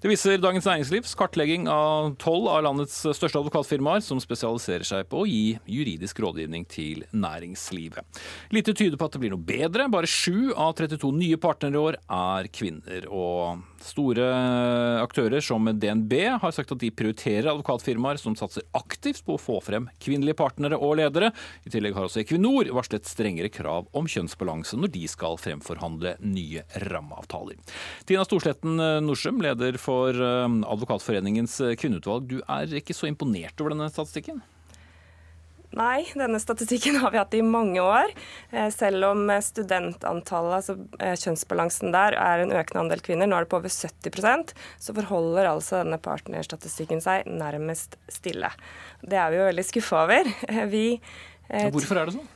[0.00, 5.22] Det viser Dagens Næringslivs kartlegging av tolv av landets største advokatfirmaer som spesialiserer seg på
[5.22, 8.22] å gi juridisk rådgivning til næringslivet.
[8.54, 9.88] Lite tyder på at det blir noe bedre.
[9.92, 13.08] Bare sju av 32 nye partnere i år er kvinner.
[13.10, 14.24] og Store
[15.02, 19.58] aktører som DNB har sagt at de prioriterer advokatfirmaer som satser aktivt på å få
[19.64, 21.30] frem kvinnelige partnere og ledere.
[21.68, 26.64] I tillegg har også Equinor varslet strengere krav om kjønnsbalanse når de skal fremforhandle nye
[26.86, 27.60] rammeavtaler.
[28.08, 32.26] Tina Storsletten Norsem, leder for eh, Advokatforeningens kvinneutvalg.
[32.30, 34.42] Du er ikke så imponert over denne statistikken?
[35.74, 38.12] Nei, denne statistikken har vi hatt i mange år.
[38.54, 43.46] Eh, selv om studentantallet, altså eh, kjønnsbalansen der, er en økende andel kvinner, nå er
[43.46, 48.52] det på over 70% så forholder altså denne partnerstatistikken seg nærmest stille.
[49.02, 50.30] Det er vi jo veldig skuffa over.
[50.74, 50.86] Vi,
[51.74, 52.30] hvorfor er det sånn?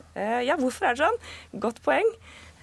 [0.45, 1.17] Ja, hvorfor er det sånn?
[1.63, 2.07] Godt poeng.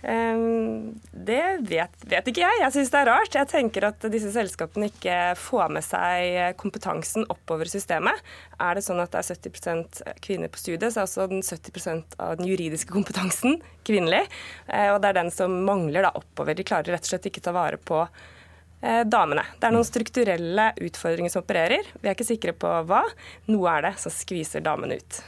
[0.06, 2.60] Ehm, det vet, vet ikke jeg.
[2.62, 3.34] Jeg syns det er rart.
[3.34, 8.22] Jeg tenker at disse selskapene ikke får med seg kompetansen oppover systemet.
[8.62, 12.16] Er det sånn at det er 70% kvinner på studiet, så er også den 70%
[12.22, 14.22] av den juridiske kompetansen kvinnelig.
[14.70, 16.54] Eh, og det er den som mangler da oppover.
[16.54, 19.42] De klarer rett og slett ikke ta vare på eh, damene.
[19.58, 21.90] Det er noen strukturelle utfordringer som opererer.
[21.98, 23.02] Vi er ikke sikre på hva.
[23.50, 25.22] Noe er det som skviser damene ut.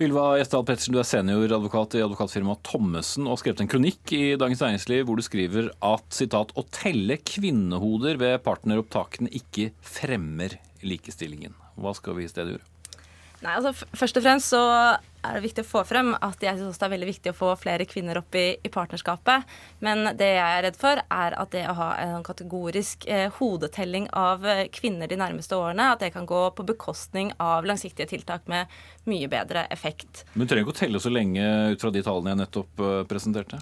[0.00, 4.22] Ylva Gjesdal Pettersen, du er senioradvokat i advokatfirmaet Thommessen og har skrevet en kronikk i
[4.40, 11.52] Dagens Næringsliv hvor du skriver at citat, å telle kvinnehoder ved partneropptakene ikke fremmer likestillingen.
[11.80, 12.66] Hva skal vi i stedet gjøre?
[13.40, 14.62] Nei, altså Først og fremst så
[15.22, 17.50] er det viktig å få frem at jeg også det er veldig viktig å få
[17.60, 19.48] flere kvinner opp i, i partnerskapet.
[19.84, 24.08] Men det jeg er redd for, er at det å ha en kategorisk eh, hodetelling
[24.16, 28.48] av eh, kvinner de nærmeste årene, at det kan gå på bekostning av langsiktige tiltak
[28.50, 28.70] med
[29.10, 30.24] mye bedre effekt.
[30.34, 32.96] Men du trenger ikke å telle så lenge ut fra de tallene jeg nettopp eh,
[33.10, 33.60] presenterte?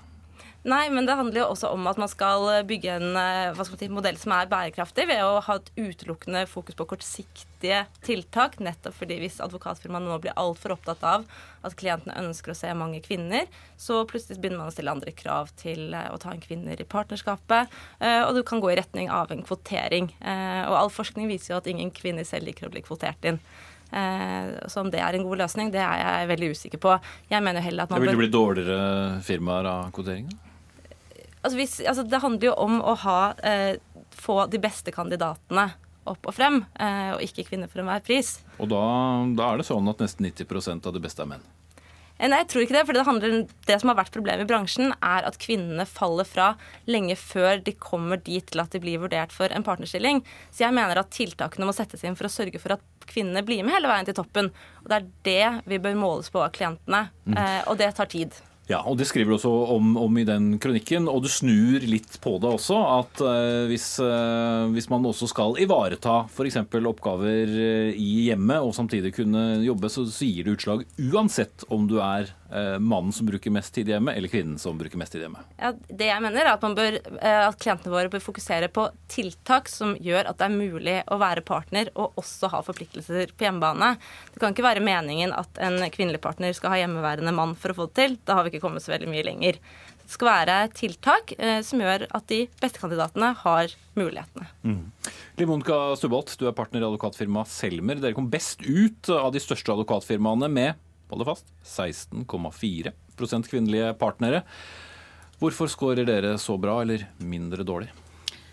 [0.68, 4.18] Nei, men det handler jo også om at man skal bygge en eh, si, modell
[4.20, 8.58] som er bærekraftig, ved å ha et utelukkende fokus på kortsiktige tiltak.
[8.60, 11.24] Nettopp fordi hvis advokatfirmaene nå blir altfor opptatt av
[11.64, 13.46] at klientene ønsker å se mange kvinner,
[13.80, 16.88] så plutselig begynner man å stille andre krav til eh, å ta inn kvinner i
[16.88, 17.72] partnerskapet.
[18.02, 20.10] Eh, og du kan gå i retning av en kvotering.
[20.20, 23.40] Og all forskning viser jo at ingen kvinner selv liker å bli kvotert inn.
[23.88, 26.98] Så om det er en god løsning, det er jeg veldig usikker på.
[27.30, 30.28] Jeg mener heller at man det Vil det bli dårligere firmaer av kvotering?
[31.42, 33.76] Altså, hvis, altså, det handler jo om å ha, eh,
[34.18, 35.70] få de beste kandidatene
[36.08, 38.38] opp og frem, eh, og ikke kvinner for enhver pris.
[38.58, 38.82] Og da,
[39.36, 41.46] da, er det sånn at nesten 90% av det beste er menn?
[42.18, 42.84] Eh, nei, jeg tror ikke det.
[42.88, 43.36] for det, handler,
[43.68, 46.50] det som har vært problemet i bransjen, er at kvinnene faller fra
[46.90, 50.24] lenge før de kommer dit til at de blir vurdert for en partnerstilling.
[50.50, 53.62] Så jeg mener at tiltakene må settes inn for å sørge for at kvinnene blir
[53.64, 54.50] med hele veien til toppen.
[54.82, 57.06] Og det er det vi bør måles på av klientene.
[57.28, 57.38] Mm.
[57.38, 58.34] Eh, og det tar tid.
[58.68, 61.08] Ja, og Det skriver du også om, om, i den kronikken.
[61.08, 62.76] Og du snur litt på det også.
[62.98, 66.60] At uh, hvis, uh, hvis, man også skal ivareta f.eks.
[66.76, 71.88] oppgaver uh, i hjemmet og samtidig kunne jobbe, så, så gir det utslag uansett om
[71.88, 72.37] du er Eh,
[72.80, 75.42] mannen som bruker mest tid hjemme, eller kvinnen som bruker mest tid hjemme?
[75.58, 79.68] Ja, det jeg mener er at, bør, eh, at, klientene våre bør fokusere på tiltak
[79.68, 83.94] som gjør at det er mulig å være partner og også ha forpliktelser på hjemmebane.
[84.32, 87.78] Det kan ikke være meningen at en kvinnelig partner skal ha hjemmeværende mann for å
[87.82, 88.18] få det til.
[88.24, 89.60] Da har vi ikke kommet så veldig mye lenger.
[90.08, 94.48] Det skal være tiltak eh, som gjør at de beste kandidatene har mulighetene.
[94.64, 94.82] Mm.
[95.36, 98.00] Limonka Stubolt, du er partner i advokatfirmaet Selmer.
[98.00, 104.42] Dere kom best ut av de største advokatfirmaene med hold fast, 16,4% kvinnelige partnere.
[105.38, 107.92] Hvorfor skårer dere så bra, eller mindre dårlig?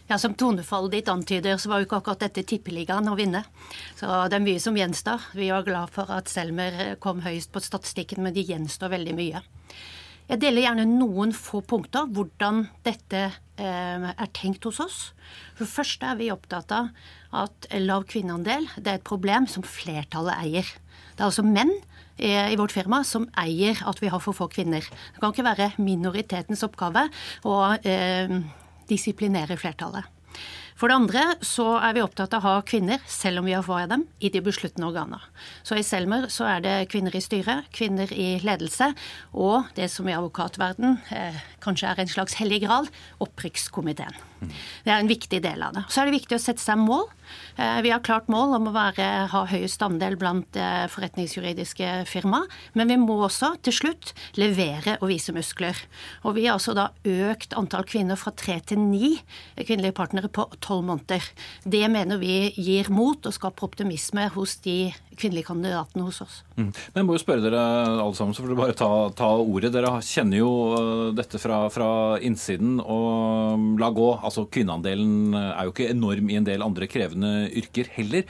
[0.07, 3.41] Ja, Som tonefallet ditt antyder, så var jo ikke akkurat dette tippeligaen å vinne.
[3.97, 5.31] Så det er mye som gjenstår.
[5.33, 9.41] Vi var glad for at Selmer kom høyest på statistikken, men det gjenstår veldig mye.
[10.25, 14.99] Jeg deler gjerne noen få punkter hvordan dette eh, er tenkt hos oss.
[15.57, 16.89] For først er vi opptatt av
[17.35, 20.71] at lav kvinneandel er et problem som flertallet eier.
[21.13, 21.75] Det er altså menn
[22.17, 24.79] Eh, i vårt firma som eier at vi har for få kvinner.
[24.79, 27.09] Det kan ikke være minoritetens oppgave
[27.43, 28.31] å eh,
[28.87, 30.14] disiplinere flertallet.
[30.75, 33.63] For det andre så er vi opptatt av å ha kvinner, selv om vi har
[33.63, 35.21] få av dem, i de besluttende organene.
[35.63, 38.91] Så i Selmer så er det kvinner i styret, kvinner i ledelse,
[39.31, 42.89] og det som i advokatverden eh, kanskje er en slags hellig gral,
[43.23, 44.19] opprykkskomiteen.
[44.83, 45.85] Det er en viktig del av det.
[45.87, 47.07] Så er det viktig å sette seg mål.
[47.57, 52.43] Eh, vi har klart mål om å være, ha høyest andel blant eh, forretningsjuridiske firma,
[52.73, 55.79] men vi må også til slutt levere og vise muskler.
[56.23, 59.15] Og vi har altså da økt antall kvinner fra tre til ni
[59.55, 61.23] kvinnelige partnere på tolv måneder.
[61.63, 66.41] Det mener vi gir mot og skaper optimisme hos de kvinnelige kandidatene hos oss.
[66.57, 66.71] Mm.
[66.71, 67.61] Men jeg må jo spørre dere
[68.03, 69.71] alle sammen, så får dere bare ta, ta ordet.
[69.75, 72.79] Dere kjenner jo eh, dette fra, fra innsiden.
[72.83, 74.09] og la gå.
[74.23, 78.25] Altså Kvinneandelen er jo ikke enorm i en del andre krevende yrker heller.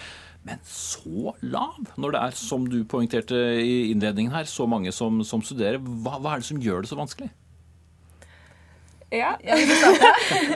[0.46, 5.24] Men så lav, når det er, som du poengterte i innledningen her, så mange som,
[5.26, 5.80] som studerer.
[5.82, 7.32] Hva, hva er det som gjør det så vanskelig?
[9.16, 9.36] Ja.
[9.42, 9.56] Det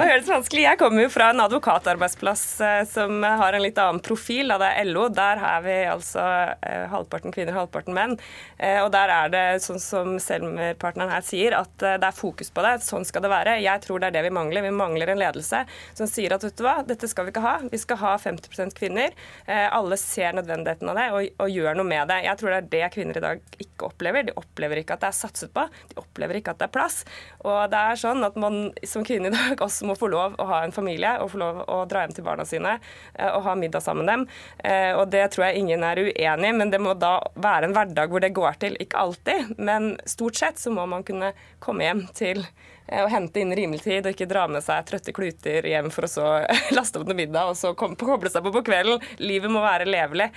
[0.10, 0.64] høres vanskelig?
[0.66, 4.52] Jeg kommer jo fra en advokatarbeidsplass eh, som har en litt annen profil.
[4.52, 5.06] Da det er LO.
[5.14, 6.26] Der er vi altså
[6.66, 8.18] eh, halvparten kvinner, halvparten menn.
[8.58, 12.66] Eh, og der er det sånn som Selmer-partneren her sier, at det er fokus på
[12.66, 12.76] det.
[12.86, 13.58] Sånn skal det være.
[13.64, 14.66] Jeg tror det er det vi mangler.
[14.68, 15.64] Vi mangler en ledelse
[15.98, 17.56] som sier at vet du hva, dette skal vi ikke ha.
[17.72, 19.16] Vi skal ha 50% kvinner.
[19.48, 22.22] Alle ser nødvendigheten av det og, og gjør noe med det.
[22.28, 24.28] Jeg tror det er det kvinner i dag ikke opplever.
[24.28, 25.66] De opplever ikke at det er satset på.
[25.92, 27.02] De opplever ikke at det er plass.
[27.46, 30.38] Og det er sånn at må man som kvinne i dag også må få lov
[30.40, 32.78] å ha en familie og få lov å dra hjem til barna sine
[33.14, 34.26] eh, og ha middag sammen med dem.
[34.64, 37.78] Eh, og det tror jeg ingen er uenig i, men det må da være en
[37.78, 38.78] hverdag hvor det går til.
[38.82, 41.34] Ikke alltid, men stort sett så må man kunne
[41.64, 42.46] komme hjem til
[42.90, 46.10] å hente inn rimelig tid og ikke dra med seg trøtte kluter hjem for å
[46.10, 46.30] så
[46.78, 49.04] laste opp noe middag og så koble seg på på kvelden.
[49.22, 50.32] Livet må være levelig.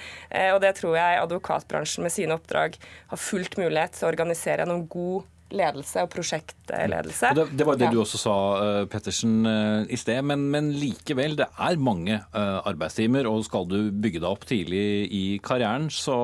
[0.52, 2.76] Og det tror jeg advokatbransjen med sine oppdrag
[3.08, 7.32] har fullt mulighet til å organisere gjennom god ledelse og prosjektledelse.
[7.36, 7.92] Det, det, var det ja.
[7.94, 10.22] du også sa, uh, Pettersen, uh, i sted.
[10.26, 13.28] Men, men, likevel, det er mange uh, arbeidstimer.
[13.30, 16.16] Og skal du bygge deg opp tidlig i karrieren, så,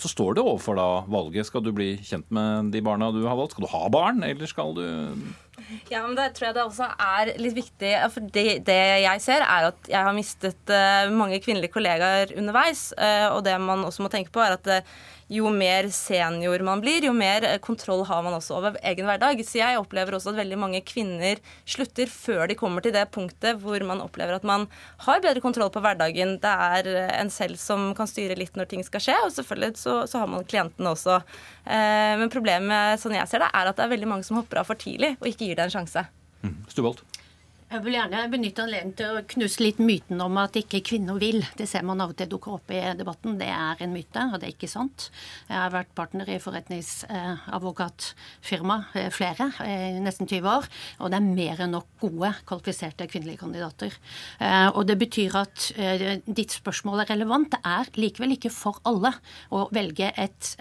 [0.00, 1.48] så står det overfor da valget.
[1.48, 3.56] Skal du bli kjent med de barna du har valgt?
[3.56, 4.86] Skal du ha barn, eller skal du
[5.88, 7.90] ja, men Det tror jeg det også er litt viktig.
[8.12, 10.72] for det, det, jeg ser, er at jeg har mistet
[11.14, 12.88] mange kvinnelige kollegaer underveis.
[13.30, 14.88] Og det man også må tenke på, er at
[15.32, 19.40] jo mer senior man blir, jo mer kontroll har man også over egen hverdag.
[19.46, 23.60] Så jeg opplever også at veldig mange kvinner slutter før de kommer til det punktet
[23.62, 24.66] hvor man opplever at man
[25.06, 26.36] har bedre kontroll på hverdagen.
[26.42, 29.98] Det er en selv som kan styre litt når ting skal skje, og selvfølgelig så,
[30.10, 31.20] så har man klientene også.
[31.64, 34.60] Eh, men problemet sånn jeg ser det, er at det er veldig mange som hopper
[34.60, 36.06] av for tidlig og ikke gir det en sjanse.
[36.44, 36.56] Mm.
[37.74, 41.42] Jeg vil gjerne benytte anledningen til å knuse litt myten om at ikke kvinner vil.
[41.58, 43.34] Det ser man av og til dukker opp i debatten.
[43.40, 45.10] Det er en myte, og det er ikke sant.
[45.48, 50.62] Jeg har vært partner i forretningsadvokatfirma, eh, flere, i nesten 20 år.
[51.00, 53.90] Og det er mer enn nok gode, kvalifiserte kvinnelige kandidater.
[54.38, 57.50] Eh, og det betyr at eh, ditt spørsmål er relevant.
[57.56, 59.10] Det er likevel ikke for alle
[59.50, 60.54] å velge et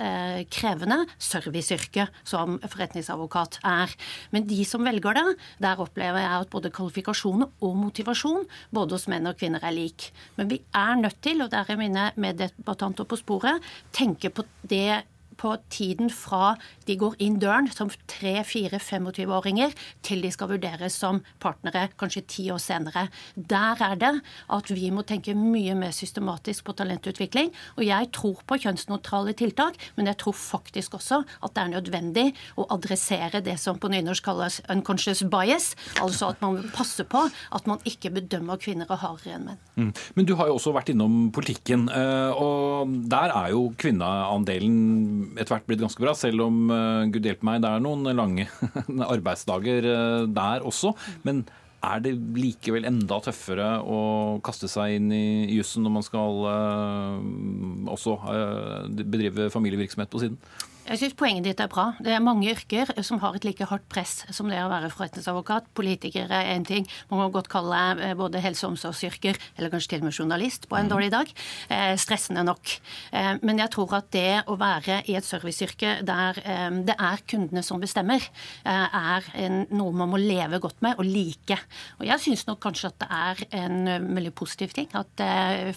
[0.49, 3.91] krevende serviceyrke som forretningsadvokat er.
[4.33, 8.95] Men de som velger det, der opplever jeg at både kvalifikasjon kvalifikasjoner og motivasjon både
[8.95, 10.11] hos menn og kvinner er lik.
[10.37, 13.61] Men vi er nødt til, og der er mine meddebattanter på sporet,
[13.91, 15.03] tenke på det
[15.39, 16.55] på tiden fra
[16.87, 19.73] de går inn døren som 3-4-25-åringer,
[20.05, 23.07] til de skal vurderes som partnere kanskje ti år senere.
[23.35, 24.13] Der er det
[24.53, 27.51] at vi må tenke mye mer systematisk på talentutvikling.
[27.77, 32.27] Og jeg tror på kjønnsneutrale tiltak, men jeg tror faktisk også at det er nødvendig
[32.59, 37.67] å adressere det som på nynorsk kalles unconscious bias, altså at man passer på at
[37.69, 39.61] man ikke bedømmer kvinner og hardere enn menn.
[39.75, 39.91] Mm.
[40.17, 44.77] Men du har jo også vært innom politikken, eh, og der er jo kvinneandelen
[45.37, 48.47] etter hvert blitt ganske bra, selv om uh, gud hjelpe meg, det er noen lange
[49.15, 50.93] arbeidsdager uh, der også.
[51.27, 51.43] Men
[51.83, 53.99] er det likevel enda tøffere å
[54.45, 55.25] kaste seg inn i
[55.57, 58.17] jussen når man skal uh, også
[59.03, 60.39] bedrive familievirksomhet på siden?
[60.83, 61.93] Jeg syns poenget ditt er bra.
[62.03, 65.69] Det er mange yrker som har et like hardt press som det å være forretningsadvokat.
[65.79, 66.83] Politikere er én ting.
[67.07, 70.67] Man må godt kalle eh, både helse- og omsorgsyrker, eller kanskje til og med journalist,
[70.67, 70.91] på en mm.
[70.91, 71.31] dårlig dag.
[71.71, 72.73] Eh, stressende nok.
[73.15, 77.23] Eh, men jeg tror at det å være i et serviceyrke der eh, det er
[77.31, 78.27] kundene som bestemmer,
[78.63, 81.57] er en, noe man må leve godt med og like.
[82.01, 85.23] Og jeg syns nok kanskje at det er en veldig positiv ting at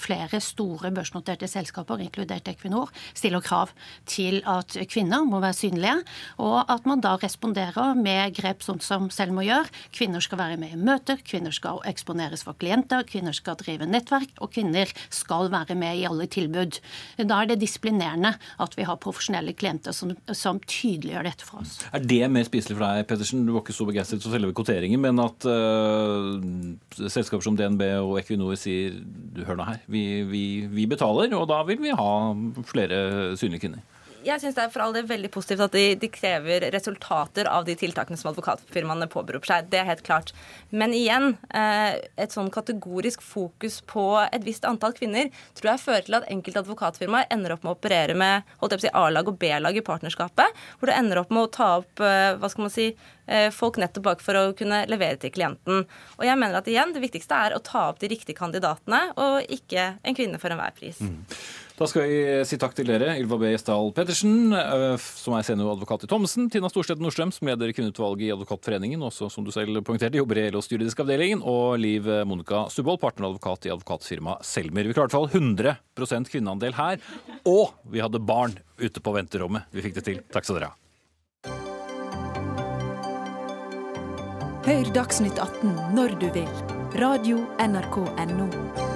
[0.00, 3.72] flere store børsnoterte selskaper, inkludert Equinor, stiller krav
[4.08, 5.96] til at kvinner kvinner må være synlige,
[6.40, 9.68] og at man da responderer med grep sånn som Selma gjør.
[9.94, 14.32] Kvinner skal være med i møter, kvinner skal eksponeres for klienter, kvinner skal drive nettverk,
[14.40, 16.80] og kvinner skal være med i alle tilbud.
[17.20, 18.32] Da er det disiplinerende
[18.62, 21.76] at vi har profesjonelle klienter som, som tydeliggjør dette for oss.
[21.92, 23.44] Er det mer spiselig for deg, Pettersen?
[23.46, 26.40] Du var ikke så begeistret for selve kvoteringen, men at uh,
[27.04, 28.96] selskaper som DNB og Equinor sier
[29.36, 32.10] du hør nå her, vi, vi, vi betaler, og da vil vi ha
[32.70, 33.84] flere synlige kvinner?
[34.26, 37.66] Jeg syns det er for all del veldig positivt at de, de, krever resultater av
[37.66, 39.68] de tiltakene som advokatfirmaene påberoper seg.
[39.72, 40.32] Det er helt klart.
[40.70, 46.06] Men igjen, eh, et sånn kategorisk fokus på et visst antall kvinner tror jeg fører
[46.08, 48.94] til at enkelte advokatfirmaer ender opp med å operere med holdt jeg på å si,
[49.02, 52.50] A-lag og B-lag i partnerskapet, hvor det ender opp med å ta opp eh, hva
[52.52, 52.88] skal man si,
[53.30, 55.86] eh, folk nettopp bak for å kunne levere til klienten.
[56.18, 59.46] Og jeg mener at igjen, det viktigste er å ta opp de riktige kandidatene, og
[59.52, 61.00] ikke en kvinne for enhver pris.
[61.04, 61.22] Mm.
[61.76, 63.50] Da skal vi si takk til dere, Ylva B.
[63.52, 68.32] Gjesdal Pettersen, eh, som er senioradvokat i Thomsen, Tina Storstedt Nordstrøm, som leder kvinneutvalget i
[68.32, 73.02] Advokatforeningen, også som du selv poengterte, jobber i LOs juridiske avdeling, og Liv Monica Stubvold,
[73.04, 74.88] partneradvokat i advokatfirmaet Selmer.
[74.88, 76.96] Vi klarte i hvert fall 100% kvinneandel her,
[77.44, 79.68] og vi hadde barn ute på venterommet.
[79.68, 80.24] Vi fikk det til.
[80.32, 80.80] Takk skal dere ha.
[84.66, 86.52] Hør Dagsnytt 18 når du vil.
[86.96, 88.95] Radio NRK Radio.nrk.no.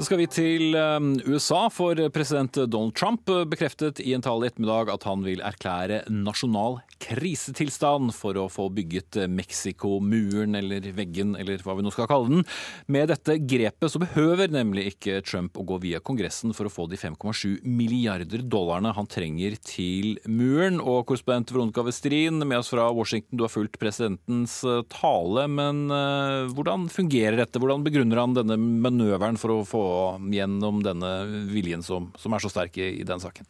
[0.00, 4.48] Da skal vi til um, USA, for president Donald Trump bekreftet i en tale i
[4.48, 11.60] ettermiddag at han vil erklære nasjonal krisetilstand for å få bygget Mexico-muren, eller veggen, eller
[11.64, 12.46] hva vi nå skal kalle den.
[12.88, 16.88] Med dette grepet så behøver nemlig ikke Trump å gå via Kongressen for å få
[16.88, 20.80] de 5,7 milliarder dollarene han trenger til muren.
[20.80, 25.86] Og korrespondent Veronica Westrin med oss fra Washington, du har fulgt presidentens uh, tale, men
[25.92, 27.60] uh, hvordan fungerer dette?
[27.60, 29.89] Hvordan begrunner han denne manøveren for å få
[30.32, 31.14] gjennom denne
[31.50, 33.48] viljen som, som er så sterk i, i den saken?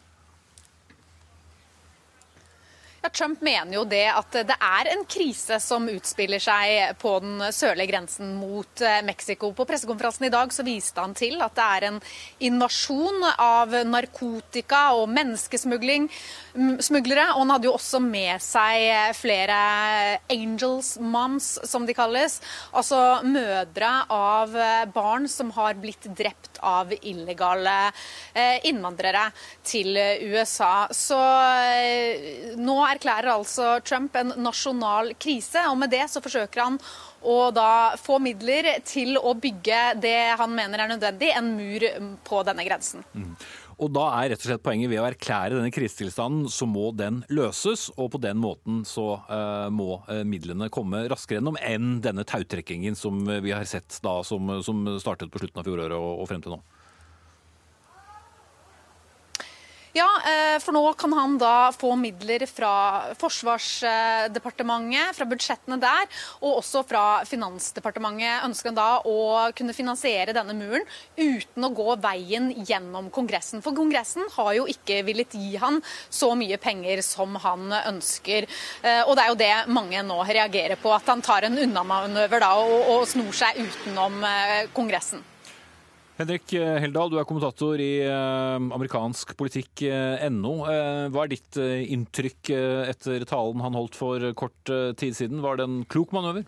[3.03, 7.47] Ja, Trump mener jo det at det er en krise som utspiller seg på den
[7.57, 9.55] sørlige grensen mot eh, Mexico.
[9.57, 11.97] På pressekonferansen i dag så viste han til at det er en
[12.51, 16.11] invasjon av narkotika og menneskesmugling
[16.55, 17.31] smuglere.
[17.35, 19.59] Og han hadde jo også med seg flere
[20.33, 22.41] angels moms, som de kalles.
[22.73, 24.57] Altså mødre av
[24.95, 27.77] barn som har blitt drept av illegale
[28.35, 29.29] eh, innvandrere
[29.67, 30.89] til USA.
[30.95, 36.81] Så eh, nå erklærer altså Trump en nasjonal krise, og med det så forsøker han
[37.21, 41.85] å da få midler til å bygge det han mener er nødvendig, en mur
[42.25, 43.05] på denne grensen.
[43.13, 43.35] Mm.
[43.81, 47.23] Og da er rett og slett poenget ved å erklære denne krisetilstanden, så må den
[47.33, 47.87] løses.
[47.97, 52.99] Og på den måten så uh, må uh, midlene komme raskere gjennom enn denne tautrekkingen
[52.99, 56.45] som vi har sett da, som, som startet på slutten av fjoråret og, og frem
[56.45, 56.61] til nå.
[59.93, 66.07] Ja, eh, for nå kan han da få midler fra Forsvarsdepartementet, fra budsjettene der,
[66.39, 70.87] og også fra Finansdepartementet ønsker han da å kunne finansiere denne muren
[71.19, 73.65] uten å gå veien gjennom Kongressen.
[73.65, 78.47] For Kongressen har jo ikke villet gi han så mye penger som han ønsker.
[78.87, 82.47] Eh, og det er jo det mange nå reagerer på, at han tar en unnamanøver
[82.47, 85.27] da og, og snor seg utenom eh, Kongressen.
[86.21, 90.51] Henrik Heldal, du er kommentator i eh, amerikansk politikk.no.
[90.69, 92.51] Eh, hva er ditt eh, inntrykk
[92.93, 95.41] etter talen han holdt for kort tid siden?
[95.41, 96.45] Var det en klok manøver?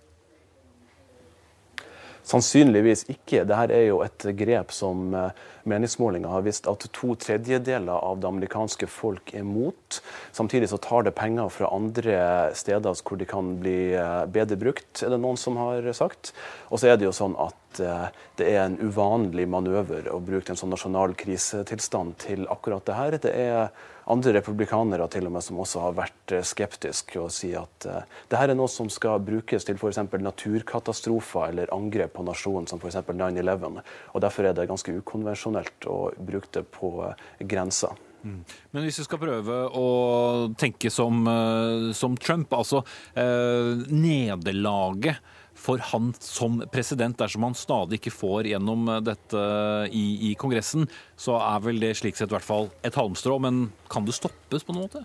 [2.29, 3.43] Sannsynligvis ikke.
[3.49, 5.11] Dette er jo et grep som
[5.68, 9.99] meningsmålinger har visst at to tredjedeler av det amerikanske folk er mot.
[10.35, 12.16] Samtidig så tar det penger fra andre
[12.59, 13.93] steder hvor de kan bli
[14.35, 16.33] bedre brukt, er det noen som har sagt.
[16.70, 18.07] Og så er det jo sånn at Eh,
[18.37, 23.18] det er en uvanlig manøver å bruke en sånn nasjonal krisetilstand til akkurat det her.
[23.23, 23.73] Det er
[24.11, 28.20] andre republikanere til og med som også har vært eh, skeptiske og sier at uh,
[28.30, 30.00] det her er noe som skal brukes til f.eks.
[30.12, 33.03] naturkatastrofer eller angrep på nasjonen, som f.eks.
[33.07, 33.82] 9-11.
[34.12, 37.92] Og Derfor er det ganske ukonvensjonelt å bruke det på uh, grensa.
[38.23, 38.41] Mm.
[38.75, 39.87] Men hvis vi skal prøve å
[40.61, 42.83] tenke som, uh, som Trump, altså
[43.93, 45.16] nederlaget
[45.59, 49.43] for han som president, dersom han stadig ikke får gjennom dette
[49.93, 53.39] i, i Kongressen, så er vel det slik sett i hvert fall et halmstrå.
[53.43, 55.05] Men kan det stoppes på noen måte?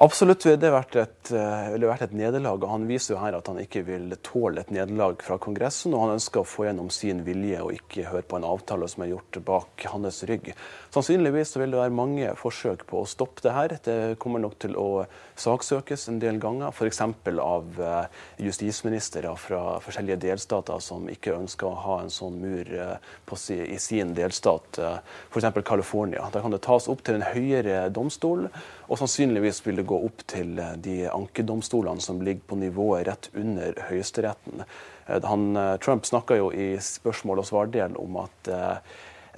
[0.00, 2.62] Absolutt ville det et, eh, ville vært et nederlag.
[2.64, 5.92] og Han viser jo her at han ikke vil tåle et nederlag fra Kongressen.
[5.92, 9.04] Og han ønsker å få gjennom sin vilje og ikke høre på en avtale som
[9.04, 10.54] er gjort bak hans rygg.
[10.90, 13.74] Sannsynligvis vil det være mange forsøk på å stoppe det her.
[13.84, 15.04] Det kommer nok til å
[15.38, 17.00] saksøkes en del ganger, f.eks.
[17.40, 22.96] av eh, justisministre fra forskjellige delstater som ikke ønsker å ha en sånn mur eh,
[23.38, 24.82] si, i sin delstat,
[25.30, 25.48] f.eks.
[25.64, 26.26] California.
[26.34, 28.48] Da kan det tas opp til en høyere domstol,
[28.90, 33.30] og sannsynligvis vil det gå opp til eh, de ankedomstolene som ligger på nivået rett
[33.38, 34.64] under Høyesteretten.
[35.06, 38.52] Eh, han, eh, Trump snakka jo i spørsmål og svardel om at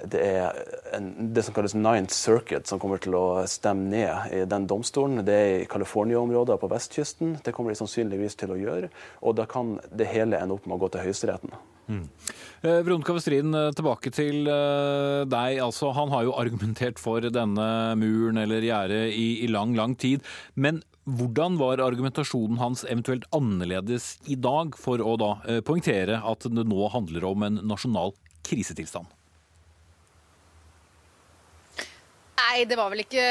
[0.03, 0.57] det er
[0.95, 5.23] en, det som kalles Ninth Circuit som kommer til å stemme ned i den domstolen.
[5.25, 7.37] Det er i California-området på vestkysten.
[7.43, 8.91] Det kommer de sannsynligvis til å gjøre.
[9.23, 11.55] Og da kan det hele ende opp med å gå til Høyesteretten.
[11.87, 12.03] Mm.
[12.63, 15.59] Eh, Veronica Westrin, eh, tilbake til eh, deg.
[15.63, 17.67] Altså, han har jo argumentert for denne
[17.99, 20.23] muren eller gjerdet i, i, lang, lang tid.
[20.55, 25.33] Men hvordan var argumentasjonen hans eventuelt annerledes i dag for å da
[25.67, 28.15] poengtere at det nå handler om en nasjonal
[28.47, 29.11] krisetilstand?
[32.53, 33.21] Nei, det var vel ikke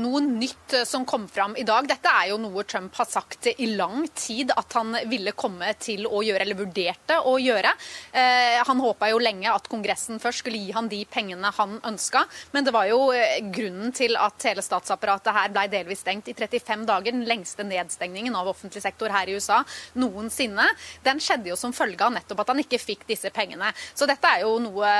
[0.00, 1.86] noe nytt som kom fram i dag.
[1.86, 6.08] Dette er jo noe Trump har sagt i lang tid at han ville komme til
[6.08, 7.70] å gjøre, eller vurderte å gjøre.
[8.10, 12.24] Eh, han håpa jo lenge at Kongressen først skulle gi han de pengene han ønska,
[12.56, 16.34] men det var jo eh, grunnen til at hele statsapparatet her ble delvis stengt i
[16.34, 17.14] 35 dager.
[17.14, 19.60] Den lengste nedstengningen av offentlig sektor her i USA
[19.94, 20.66] noensinne.
[21.06, 23.70] Den skjedde jo som følge av nettopp at han ikke fikk disse pengene.
[23.94, 24.90] Så dette er jo noe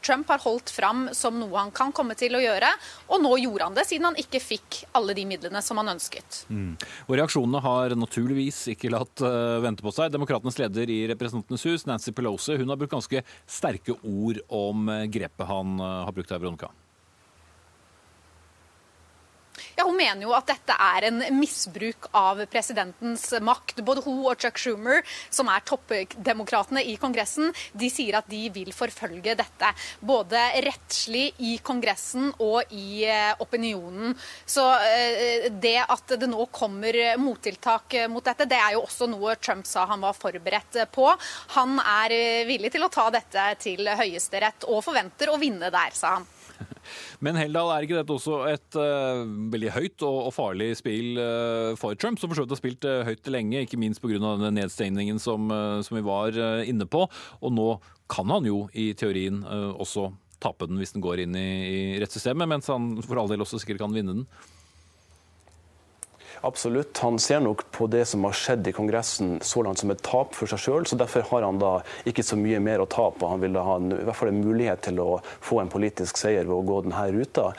[0.00, 2.72] Trump har holdt fram som noe han kan komme til å gjøre.
[3.10, 6.44] Og nå gjorde han det, siden han ikke fikk alle de midlene som han ønsket.
[6.50, 6.74] Mm.
[7.08, 10.12] Og Reaksjonene har naturligvis ikke latt uh, vente på seg.
[10.14, 15.08] Demokratenes leder i Representantenes hus, Nancy Pelosi, hun har brukt ganske sterke ord om uh,
[15.10, 16.70] grepet han uh, har brukt her, Veronica.
[19.80, 23.78] Ja, Hun mener jo at dette er en misbruk av presidentens makt.
[23.80, 25.00] Både hun og Chuck Schumer,
[25.32, 29.70] som er toppdemokratene i Kongressen, de sier at de vil forfølge dette.
[30.04, 34.12] Både rettslig i Kongressen og i eh, opinionen.
[34.44, 39.38] Så eh, det at det nå kommer mottiltak mot dette, det er jo også noe
[39.40, 41.08] Trump sa han var forberedt på.
[41.56, 45.96] Han er eh, villig til å ta dette til Høyesterett og forventer å vinne der,
[45.96, 46.28] sa han.
[47.24, 51.72] Men Heldal, er ikke dette også et uh, veldig høyt og, og farlig spill uh,
[51.80, 54.18] for Trump, som for så vidt har spilt uh, høyt lenge, ikke minst pga.
[54.20, 55.50] denne nedstengningen som,
[55.84, 56.36] som, vi var
[56.68, 57.04] inne på.
[57.40, 57.68] Og nå
[58.10, 62.48] kan han jo i teorien også tape den hvis den går inn i, i rettssystemet,
[62.48, 64.26] mens han for all del også sikkert kan vinne den.
[66.42, 66.98] Absolutt.
[66.98, 70.32] Han ser nok på det som har skjedd i Kongressen så langt som et tap
[70.36, 70.86] for seg sjøl.
[70.88, 71.72] Derfor har han da
[72.08, 73.28] ikke så mye mer å tape.
[73.28, 75.08] Han vil ha en, i hvert fall en mulighet til å
[75.44, 77.50] få en politisk seier ved å gå denne ruta.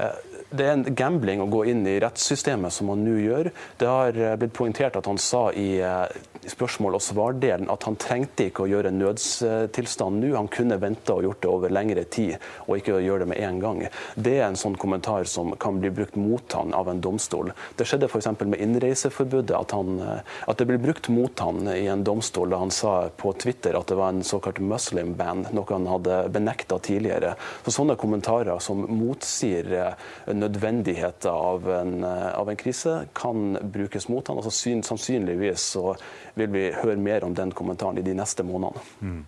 [0.00, 0.16] Eh,
[0.50, 3.50] det er en gambling å gå inn i rettssystemet som han nå gjør.
[3.78, 6.10] Det har eh, blitt poengtert at han sa i eh,
[6.50, 10.32] spørsmål- og svardelen at han trengte ikke å gjøre nødstilstand nå.
[10.34, 12.36] Han kunne venta og gjort det over lengre tid,
[12.66, 13.82] og ikke gjøre det med en gang.
[14.16, 17.52] Det er en sånn kommentar som kan bli brukt mot han av en domstol.
[17.78, 18.30] Det skjedde f.eks.
[18.42, 22.62] med innreiseforbudet, at, han, eh, at, det ble brukt mot han i en domstol da
[22.64, 26.80] han sa på Twitter at det var en såkalt muslim ban, noe han hadde benekta
[26.82, 27.36] tidligere.
[27.64, 29.94] Så Sånne kommentarer som motsier
[30.40, 34.40] nødvendigheten av en, eh, av en krise kan brukes mot han.
[34.40, 35.94] Altså, sannsynligvis så
[36.34, 38.82] vil vi høre mer om den kommentaren i de neste månedene.
[39.00, 39.24] Mm.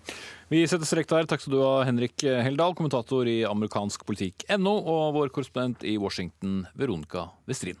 [0.53, 1.25] Vi setter strek der.
[1.29, 6.67] Takk skal du ha, Henrik Heldal, kommentator i amerikansk politikk.no, og vår korrespondent i Washington,
[6.77, 7.79] Veronica Westrin.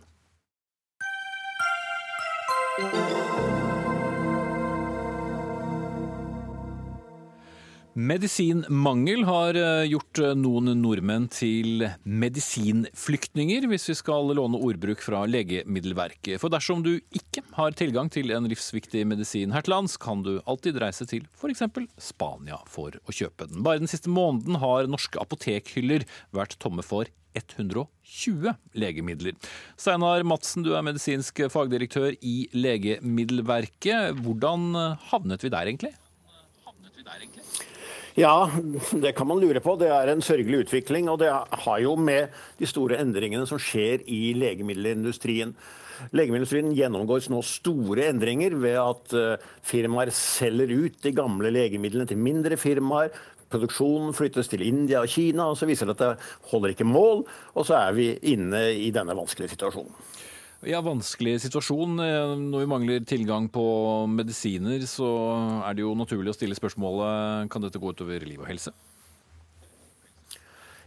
[7.93, 15.19] Medisinmangel har eh, gjort eh, noen nordmenn til medisinflyktninger, hvis vi skal låne ordbruk fra
[15.29, 16.39] Legemiddelverket.
[16.41, 20.39] For dersom du ikke har tilgang til en livsviktig medisin her til lands, kan du
[20.49, 21.61] alltid reise til f.eks.
[22.01, 23.61] Spania for å kjøpe den.
[23.61, 29.37] Bare den siste måneden har norske apotekhyller vært tomme for 120 legemidler.
[29.77, 34.17] Steinar Madsen, du er medisinsk fagdirektør i Legemiddelverket.
[34.25, 35.93] Hvordan havnet vi der, egentlig?
[36.65, 37.69] Havnet vi der, egentlig?
[38.15, 38.51] Ja,
[38.91, 39.73] det kan man lure på.
[39.81, 41.09] Det er en sørgelig utvikling.
[41.09, 45.55] Og det har jo med de store endringene som skjer i legemiddelindustrien.
[46.13, 52.21] Legemiddelindustrien gjennomgår nå store endringer ved at eh, firmaer selger ut de gamle legemidlene til
[52.21, 53.13] mindre firmaer.
[53.53, 57.25] Produksjonen flyttes til India og Kina, og så viser det at det holder ikke mål.
[57.53, 60.12] Og så er vi inne i denne vanskelige situasjonen.
[60.63, 61.97] Ja, vanskelig situasjon.
[61.99, 63.63] Eh, når vi mangler tilgang på
[64.07, 65.09] medisiner, så
[65.67, 68.71] er det jo naturlig å stille spørsmålet kan dette gå utover liv og helse?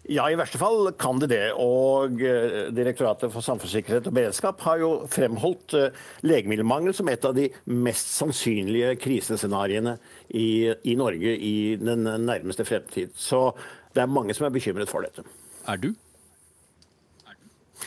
[0.06, 1.50] Ja, i verste fall kan det det.
[1.60, 7.36] Og eh, Direktoratet for samfunnssikkerhet og beredskap har jo fremholdt eh, legemiddelmangel som et av
[7.36, 9.98] de mest sannsynlige krisescenarioene
[10.30, 13.12] i, i Norge i den nærmeste fremtid.
[13.18, 13.50] Så
[13.92, 15.26] det er mange som er bekymret for dette.
[15.68, 15.90] Er du?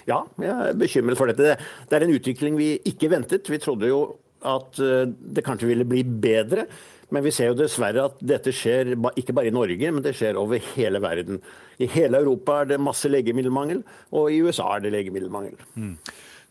[0.10, 1.58] Ja, jeg er bekymret for dette.
[1.90, 3.50] Det er en utvikling vi ikke ventet.
[3.50, 4.02] Vi trodde jo
[4.48, 6.68] at eh, det kanskje ville bli bedre.
[7.10, 10.38] Men vi ser jo dessverre at dette skjer ikke bare i Norge, men det skjer
[10.38, 11.40] over hele verden.
[11.82, 13.82] I hele Europa er det masse legemiddelmangel,
[14.14, 15.58] og i USA er det legemiddelmangel.
[15.74, 15.96] Mm.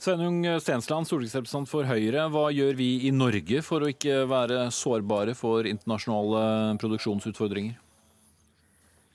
[0.02, 2.26] Sveinung Stensland, stortingsrepresentant for Høyre.
[2.30, 7.78] Hva gjør vi i Norge for å ikke være sårbare for internasjonale produksjonsutfordringer?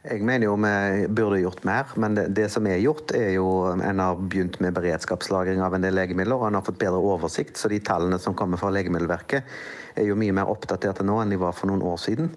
[0.04, 3.48] Jeg mener jo vi burde gjort mer, men det, det, som er gjort, er jo
[3.72, 7.56] En har begynt med beredskapslagring av en del legemidler, og en har fått bedre oversikt.
[7.56, 9.48] Så de tallene som kommer fra Legemiddelverket,
[9.96, 12.34] er jo mye mer oppdaterte nå enn de var for noen år siden.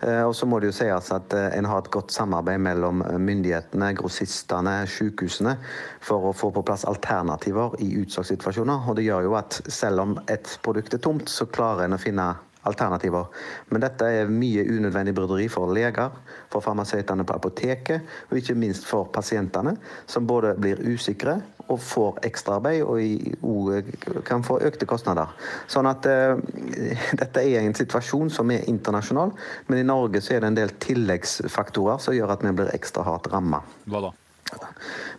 [0.00, 3.04] Eh, og så må det jo sies at eh, en har et godt samarbeid mellom
[3.20, 5.58] myndighetene, grossistene, sykehusene
[6.00, 8.86] for å få på plass alternativer i utsalgssituasjoner.
[8.88, 12.00] Og det gjør jo at selv om et produkt er tomt, så klarer en å
[12.00, 12.32] finne
[12.70, 13.28] alternativer.
[13.70, 16.14] Men dette er mye unødvendig bryderi for leger,
[16.52, 21.40] for farmasøytene på apoteket, og ikke minst for pasientene, som både blir usikre
[21.70, 23.90] og får ekstraarbeid og
[24.26, 25.30] kan få økte kostnader.
[25.70, 26.40] Sånn at uh,
[27.20, 29.34] dette er en situasjon som er internasjonal,
[29.68, 33.06] men i Norge så er det en del tilleggsfaktorer som gjør at vi blir ekstra
[33.06, 33.62] hardt ramma.
[33.90, 34.16] Hva da?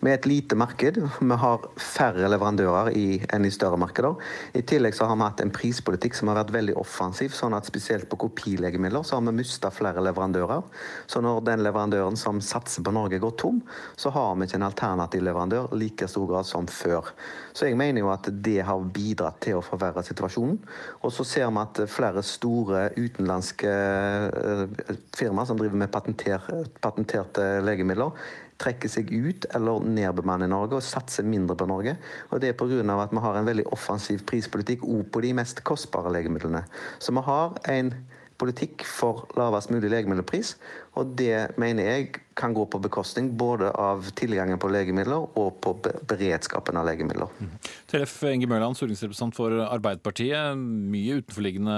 [0.02, 0.98] Vi er et lite marked.
[1.20, 4.18] Vi har færre leverandører i, enn i større markeder.
[4.58, 7.70] I tillegg så har vi hatt en prispolitikk som har vært veldig offensiv, sånn at
[7.70, 10.66] spesielt på kopilegemidler så har vi mista flere leverandører.
[11.12, 13.62] Så når den leverandøren som satser på Norge går tom,
[13.96, 17.14] så har vi ikke en alternativ leverandør like stor grad som før.
[17.54, 20.58] Så jeg mener jo at det har bidratt til å forverre situasjonen.
[21.06, 26.48] Og så ser vi at flere store utenlandske eh, firmaer som driver med patenter,
[26.82, 28.16] patenterte legemidler,
[28.62, 31.98] trekker seg ut eller nedbemanner Norge og satser mindre på Norge.
[32.30, 33.02] Og Det er pga.
[33.02, 36.66] at vi har en veldig offensiv prispolitikk òg på de mest kostbare legemidlene.
[37.00, 37.94] Så vi har en
[38.42, 40.56] politikk for lavest mulig legemiddelpris,
[40.98, 42.08] og det mener jeg
[42.38, 45.76] kan gå på bekostning både av tilgangen på legemidler og på
[46.10, 47.30] beredskapen av legemidler.
[47.38, 47.52] Mm.
[47.92, 50.58] Tellef Inge Mørland, stortingsrepresentant for Arbeiderpartiet.
[50.58, 51.78] Mye utenforliggende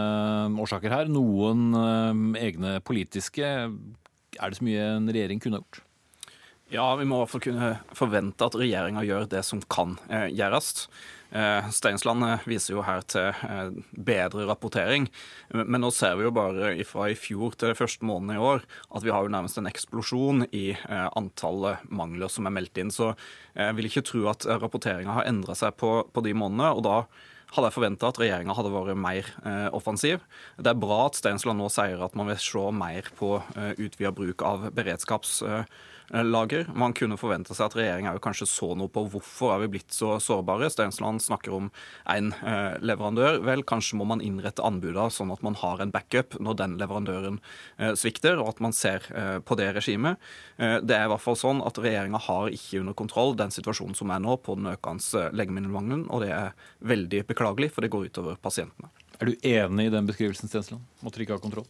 [0.63, 1.11] årsaker her.
[1.11, 3.49] Noen eh, egne politiske.
[4.39, 5.83] Er det så mye en regjering kunne ha gjort?
[6.73, 10.31] Ja, vi må i hvert fall kunne forvente at regjeringa gjør det som kan eh,
[10.33, 10.87] gjøres.
[11.29, 13.29] Eh, Steinsland eh, viser jo her til
[13.93, 15.05] bedre rapportering,
[15.53, 19.05] men nå ser vi jo bare fra i fjor til første måneden i år at
[19.05, 22.89] vi har jo nærmest en eksplosjon i antallet mangler som er meldt inn.
[22.93, 23.11] Så
[23.53, 26.73] jeg vil ikke tro at rapporteringa har endra seg på, på de månedene.
[26.73, 26.97] og da
[27.53, 30.23] hadde jeg forventa at regjeringa hadde vært mer eh, offensiv.
[30.57, 34.13] Det er bra at Steinsland nå sier at man vil se mer på eh, utvida
[34.15, 35.41] bruk av beredskaps...
[35.45, 36.67] Eh, lager.
[36.77, 40.15] Man kunne forvente seg at regjeringa kanskje så noe på hvorfor er vi blitt så
[40.21, 40.69] sårbare.
[40.69, 41.69] Stensland snakker om
[42.09, 43.39] én eh, leverandør.
[43.47, 47.39] Vel, kanskje må man innrette anbudene sånn at man har en backup når den leverandøren
[47.77, 50.21] eh, svikter, og at man ser eh, på det regimet.
[50.57, 53.97] Eh, det er i hvert fall sånn at regjeringa har ikke under kontroll den situasjonen
[53.97, 58.11] som er nå på den økende legemiddelmangelen, og det er veldig beklagelig, for det går
[58.11, 58.91] utover pasientene.
[59.19, 60.85] Er du enig i den beskrivelsen, Stensland?
[61.01, 61.69] Måtte dere ikke ha kontroll?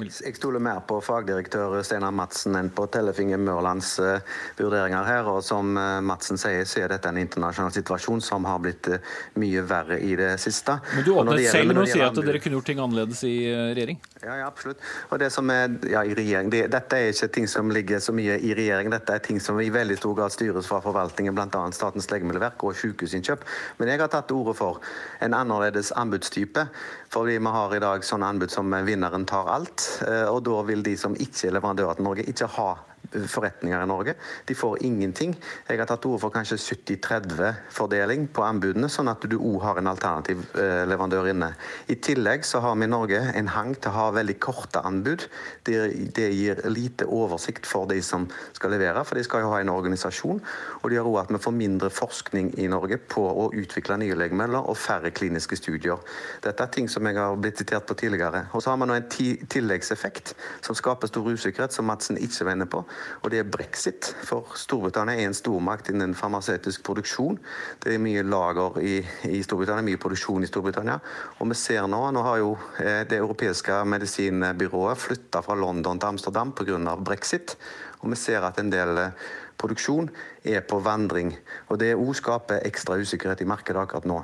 [0.00, 4.22] Jeg stoler mer på fagdirektør Steinar Madsen enn på Tellefinger Mørlands uh,
[4.56, 5.26] vurderinger her.
[5.28, 9.10] Og som uh, Madsen sier, så er dette en internasjonal situasjon som har blitt uh,
[9.36, 10.78] mye verre i det siste.
[10.94, 14.00] Men du åpnet selv med å si at dere kunne gjort ting annerledes i regjering?
[14.22, 14.80] Ja, ja, absolutt.
[15.10, 18.16] Og det som er ja, i regjering, det, Dette er ikke ting som ligger så
[18.16, 21.66] mye i regjering, dette er ting som i veldig stor grad styres fra forvaltningen, bl.a.
[21.76, 23.44] Statens legemiddelverk og sykehusinnkjøp.
[23.76, 24.80] Men jeg har tatt til orde for
[25.20, 26.64] en annerledes anbudstype.
[27.12, 29.84] Fordi vi har i dag sånne anbud som vinneren tar alt.
[30.06, 32.70] Eh, og da vil de som ikke er leverandører til Norge, ikke ha
[33.10, 34.14] forretninger i Norge.
[34.44, 35.34] De får ingenting.
[35.68, 39.80] Jeg har tatt til orde for kanskje 70-30-fordeling på anbudene, sånn at du òg har
[39.80, 41.52] en alternativ eh, leverandør inne.
[41.92, 45.26] I tillegg så har vi i Norge en hang til å ha veldig korte anbud.
[45.66, 45.78] Det,
[46.16, 49.72] det gir lite oversikt for de som skal levere, for de skal jo ha en
[49.74, 50.40] organisasjon.
[50.80, 54.16] Og det gjør òg at vi får mindre forskning i Norge på å utvikle nye
[54.18, 56.00] legemidler og færre kliniske studier.
[56.44, 58.46] Dette er ting som jeg har blitt sitert på tidligere.
[58.56, 60.34] Og så har vi nå en tilleggseffekt
[60.64, 62.84] som skaper stor usikkerhet, som Madsen ikke var inne på
[63.22, 64.08] og det er brexit.
[64.26, 67.38] For Storbritannia er en stormakt innen farmasøytisk produksjon.
[67.82, 68.96] Det er mye lager i,
[69.30, 70.98] i, Storbritannia, mye produksjon i Storbritannia.
[71.38, 76.14] Og vi ser nå, nå har jo eh, det europeiske medisinbyrået flytta fra London til
[76.14, 76.96] Amsterdam pga.
[76.96, 77.56] brexit.
[78.02, 79.30] Og vi ser at en del eh,
[79.62, 80.10] produksjon
[80.42, 81.32] er på vandring.
[81.70, 84.18] Og Det òg skaper ekstra usikkerhet i markedet akkurat nå.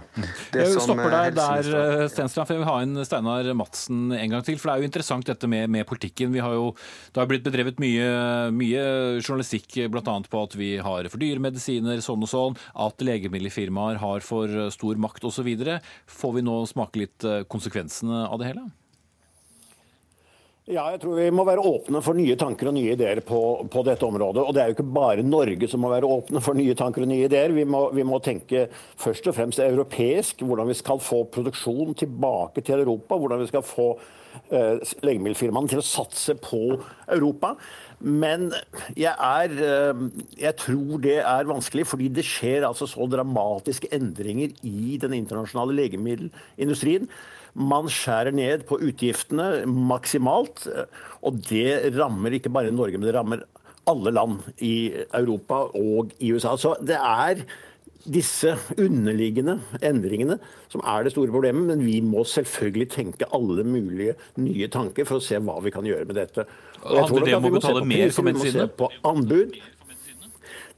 [0.52, 4.34] Det jeg stopper deg der, Stensland, Stenstrand, for jeg vil ha inn Steinar Madsen en
[4.34, 4.58] gang til.
[4.58, 6.32] For det er jo interessant dette med, med politikken.
[6.34, 6.72] Vi har jo,
[7.14, 8.08] det har blitt bedrevet mye,
[8.54, 8.82] mye
[9.22, 10.02] journalistikk bl.a.
[10.02, 12.58] på at vi har for dyre medisiner, sånn og sånn,
[12.88, 15.48] at legemiddelfirmaer har for stor makt osv.
[16.18, 18.68] Får vi nå smake litt eh, konsekvensene av det hele?
[20.68, 23.40] Ja, jeg tror Vi må være åpne for nye tanker og nye ideer på,
[23.72, 24.42] på, dette området.
[24.44, 27.08] Og Det er jo ikke bare Norge som må være åpne for nye tanker og
[27.08, 27.54] nye ideer.
[27.56, 28.66] Vi må, vi må tenke
[29.00, 30.44] først og fremst europeisk.
[30.44, 33.16] Hvordan vi skal få produksjon tilbake til Europa.
[33.16, 33.88] Hvordan vi skal få
[34.52, 36.60] eh, legemiddelfirmaene til å satse på
[37.16, 37.54] Europa.
[38.04, 38.50] Men
[38.92, 40.04] jeg, er, eh,
[40.44, 45.80] jeg tror det er vanskelig, fordi det skjer altså så dramatiske endringer i den internasjonale
[45.80, 47.08] legemiddelindustrien.
[47.58, 50.66] Man skjærer ned på utgiftene maksimalt.
[51.26, 53.46] Og det rammer ikke bare Norge, men det rammer
[53.88, 56.54] alle land i Europa og i USA.
[56.60, 57.42] Så det er
[58.08, 60.38] disse underliggende endringene
[60.72, 61.66] som er det store problemet.
[61.72, 65.88] Men vi må selvfølgelig tenke alle mulige nye tanker for å se hva vi kan
[65.88, 66.46] gjøre med dette.
[66.84, 68.68] Handler det om å betale mer for medisinene?
[68.68, 69.58] Vi må se på anbud.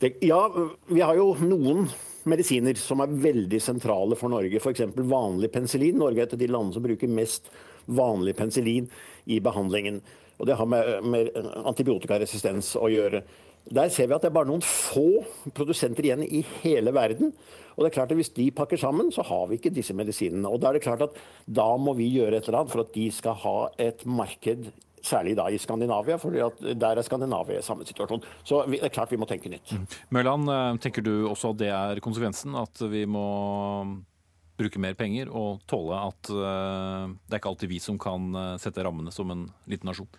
[0.00, 0.40] Det, ja,
[0.88, 1.90] vi har jo noen
[2.28, 4.60] medisiner som er veldig sentrale for Norge.
[4.60, 4.82] F.eks.
[4.96, 5.98] vanlig penicillin.
[6.00, 7.50] Norge er et av de landene som bruker mest
[7.90, 8.88] vanlig penicillin
[9.30, 10.00] i behandlingen.
[10.40, 11.30] Og Det har med, med
[11.68, 13.22] antibiotikaresistens å gjøre.
[13.70, 15.22] Der ser vi at det er bare noen få
[15.54, 17.34] produsenter igjen i hele verden.
[17.76, 20.48] Og det er klart at Hvis de pakker sammen, så har vi ikke disse medisinene.
[20.48, 22.94] Og Da er det klart at da må vi gjøre et eller annet for at
[22.96, 24.72] de skal ha et marked
[25.06, 28.22] Særlig da i Skandinavia, for der er Skandinavia i samme situasjon.
[28.44, 29.72] Så det er klart vi må tenke nytt.
[29.72, 29.86] Mm.
[30.16, 32.56] Mørland, eh, tenker du også at det er konsekvensen?
[32.58, 33.26] At vi må
[34.60, 38.58] bruke mer penger og tåle at eh, det er ikke alltid vi som kan eh,
[38.60, 40.10] sette rammene som en liten nasjon?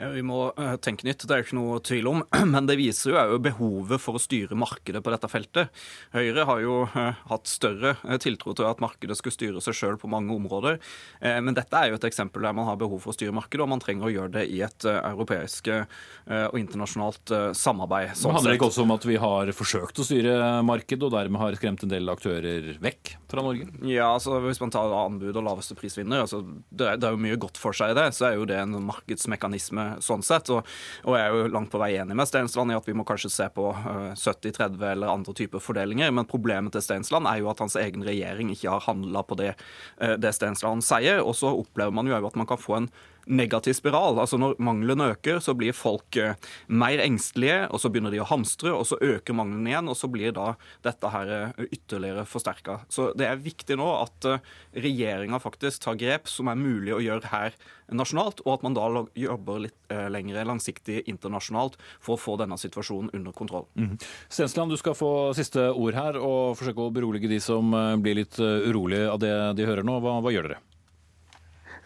[0.00, 2.22] Vi må eh, tenke nytt, det er ikke noe tvil om.
[2.54, 5.82] Men det viser jo behovet for å styre markedet på dette feltet.
[6.14, 10.00] Høyre har jo eh, hatt større eh, tiltro til at markedet skulle styre seg sjøl
[10.00, 10.78] på mange områder.
[11.20, 13.70] Men dette er jo et eksempel der man har behov for å styre markedet, og
[13.72, 18.14] man trenger å gjøre det i et europeisk og internasjonalt samarbeid.
[18.18, 20.36] Sånn handler det ikke også om at vi har forsøkt å styre
[20.66, 23.68] markedet, og dermed har skremt en del aktører vekk fra Norge?
[23.88, 27.24] Ja, altså hvis man tar anbud og laveste prisvinner, altså, det, er, det er jo
[27.26, 28.08] mye godt for seg i det.
[28.16, 30.50] Så er jo det en markedsmekanisme sånn sett.
[30.54, 30.66] Og,
[31.04, 33.32] og, jeg er jo langt på vei enig med Steinsland i at vi må kanskje
[33.32, 36.12] se på uh, 70-30 eller andre typer fordelinger.
[36.14, 39.54] Men problemet til Steinsland er jo at hans egen regjering ikke har handla på det,
[40.02, 41.24] uh, det Steinsland sier.
[41.24, 42.92] Og så opplever man jo at man kan få en
[43.30, 44.18] negativ spiral.
[44.20, 46.36] Altså Når mangelen øker, så blir folk eh,
[46.68, 50.10] mer engstelige, og så begynner de å hamstre, og så øker mangelen igjen, og så
[50.10, 50.54] blir da
[50.84, 52.80] dette her eh, ytterligere forsterka.
[52.92, 54.48] Så det er viktig nå at eh,
[54.86, 57.58] regjeringa faktisk tar grep som er mulig å gjøre her
[57.90, 58.86] nasjonalt, og at man da
[59.18, 63.66] jobber litt lengre langsiktig internasjonalt for å få denne situasjonen under kontroll.
[63.74, 63.96] Mm.
[64.30, 68.38] Stensland, du skal få siste ord her, og forsøke å berolige de som blir litt
[68.38, 69.98] urolige av det de hører nå.
[70.04, 70.60] Hva, hva gjør dere?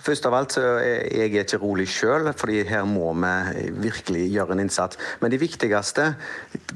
[0.05, 4.53] Først av alt så er jeg ikke rolig sjøl, fordi her må vi virkelig gjøre
[4.53, 4.99] en innsats.
[5.23, 6.11] Men de viktigste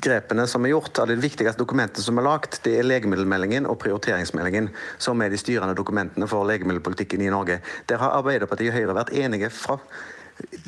[0.00, 3.76] grepene som er gjort, av de viktigste dokumentene som er lagt, det er legemiddelmeldingen og
[3.84, 7.60] prioriteringsmeldingen, som er de styrende dokumentene for legemiddelpolitikken i Norge.
[7.90, 9.76] Der har Arbeiderpartiet og Høyre vært enige fra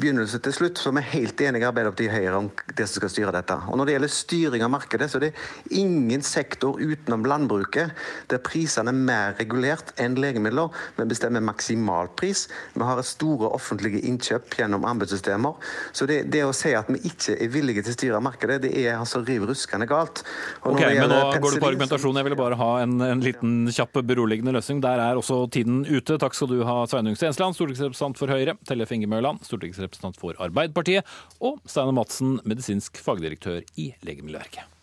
[0.00, 3.12] begynnelse til slutt, så vi er helt enige Arbeiderpartiet og Høyre om det som skal
[3.12, 3.56] styre dette.
[3.70, 5.32] Og Når det gjelder styring av markedet, så er det
[5.76, 7.94] ingen sektor utenom landbruket
[8.30, 10.72] der prisene er mer regulert enn legemidler.
[10.96, 12.46] Vi bestemmer maksimalpris.
[12.74, 15.70] Vi har store offentlige innkjøp gjennom anbudssystemer.
[15.92, 18.72] Så det, det, å si at vi ikke er villige til å styre markedet, det
[18.82, 20.24] er altså riv ruskende galt.
[20.64, 22.20] Ok, Men nå går du på argumentasjon.
[22.20, 24.82] Jeg ville bare ha en, en, liten kjapp beroligende løsning.
[24.84, 26.18] Der er også tiden ute.
[26.20, 28.56] Takk skal du ha, Sveinung Stensland, stortingsrepresentant for Høyre.
[28.68, 31.06] Tellef Inge Mørland, stortingsrepresentant for Arbeiderpartiet,
[31.40, 34.76] og Steinar Madsen, medisinsk fagdirektør i Legemiddelverket.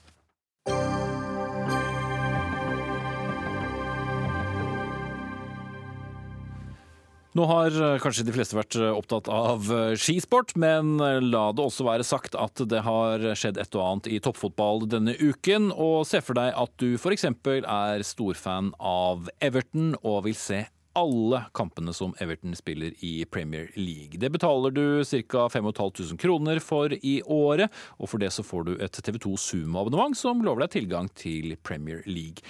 [7.37, 11.61] Nå har eh, kanskje de fleste vært eh, opptatt av eh, skisport, men la det
[11.61, 15.69] også være sagt at det har skjedd et og annet i toppfotball denne uken.
[15.75, 17.27] Og se for deg at du f.eks.
[17.27, 20.63] er storfan av Everton og vil se
[20.97, 24.17] alle kampene som Everton spiller i Premier League.
[24.19, 25.47] Det betaler du ca.
[25.49, 30.41] 5500 kroner for i året, og for det så får du et TV2 Zoom-abonnement som
[30.45, 32.41] lover deg tilgang til Premier League.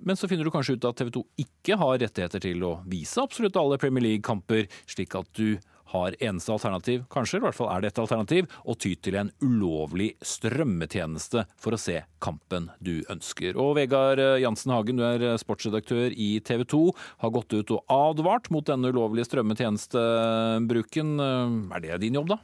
[0.00, 3.20] Men så finner du kanskje ut at TV 2 ikke har rettigheter til å vise
[3.20, 5.58] absolutt alle Premier League-kamper, slik at du
[5.90, 9.32] har eneste alternativ, kanskje i hvert fall er det et alternativ, å ty til en
[9.42, 13.58] ulovlig strømmetjeneste for å se kampen du ønsker.
[13.60, 16.84] Og Vegard Jansen Hagen, du er sportsredaktør i TV 2,
[17.24, 21.18] har gått ut og advart mot denne ulovlige strømmetjenestebruken.
[21.20, 22.40] Er det din jobb, da?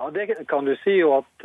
[0.00, 1.44] Ja, Det kan du si jo at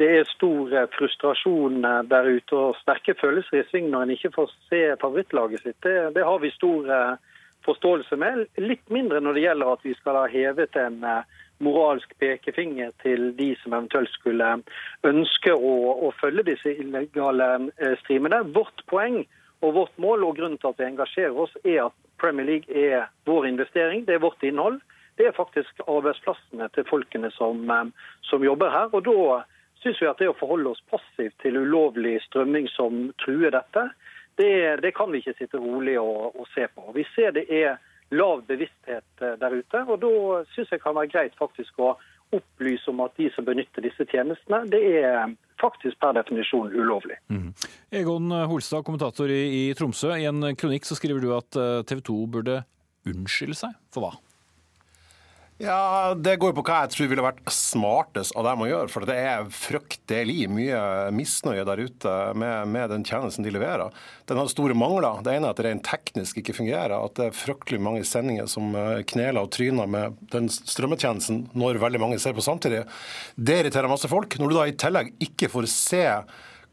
[0.00, 4.54] det er stor frustrasjon der ute og sterke følelser i sving når en ikke får
[4.66, 5.78] se favorittlaget sitt.
[5.86, 6.90] Det, det har vi stor
[7.68, 8.46] forståelse med.
[8.60, 13.32] Litt mindre når det gjelder at vi skal ha hevet en eh, moralsk pekefinger til
[13.38, 14.50] de som eventuelt skulle
[15.06, 15.74] ønske å,
[16.06, 18.44] å følge disse illegale eh, streamene.
[18.54, 19.22] Vårt poeng
[19.64, 23.08] og vårt mål og grunnen til at vi engasjerer oss, er at Premier League er
[23.26, 24.80] vår investering, det er vårt innhold.
[25.18, 28.90] Det er faktisk arbeidsplassene til folkene som, eh, som jobber her.
[28.92, 29.44] og da
[29.82, 33.88] syns vi at det å forholde oss passivt til ulovlig strømming som truer dette,
[34.38, 34.52] det,
[34.84, 36.86] det, kan vi ikke sitte rolig og, og, se på.
[36.96, 37.78] Vi ser det er
[38.14, 39.82] lav bevissthet eh, der ute.
[39.84, 40.12] og Da
[40.54, 41.96] syns jeg kan være greit faktisk å
[42.34, 47.16] opplyse om at de som benytter disse tjenestene, det er faktisk per definisjon ulovlig.
[47.32, 47.54] Mm.
[48.00, 50.12] Egon Holstad, kommentator i, i Tromsø.
[50.12, 52.62] I en kronikk så skriver du at eh, TV 2 burde
[53.08, 53.76] unnskylde seg.
[53.94, 54.12] For hva?
[55.58, 58.90] Ja, Det går på hva jeg tror ville vært smartest av dem å gjøre.
[58.94, 60.80] For det er fryktelig mye
[61.10, 63.90] misnøye der ute med, med, den tjenesten de leverer.
[64.30, 65.18] Den har store mangler.
[65.26, 66.94] Det ene er at det rent teknisk ikke fungerer.
[66.94, 71.82] At det er fryktelig mange sendinger som eh, kneler og tryner med den strømmetjenesten når
[71.82, 72.84] veldig mange ser på samtidig.
[73.34, 74.38] Det irriterer masse folk.
[74.38, 76.04] Når du da i tillegg ikke får se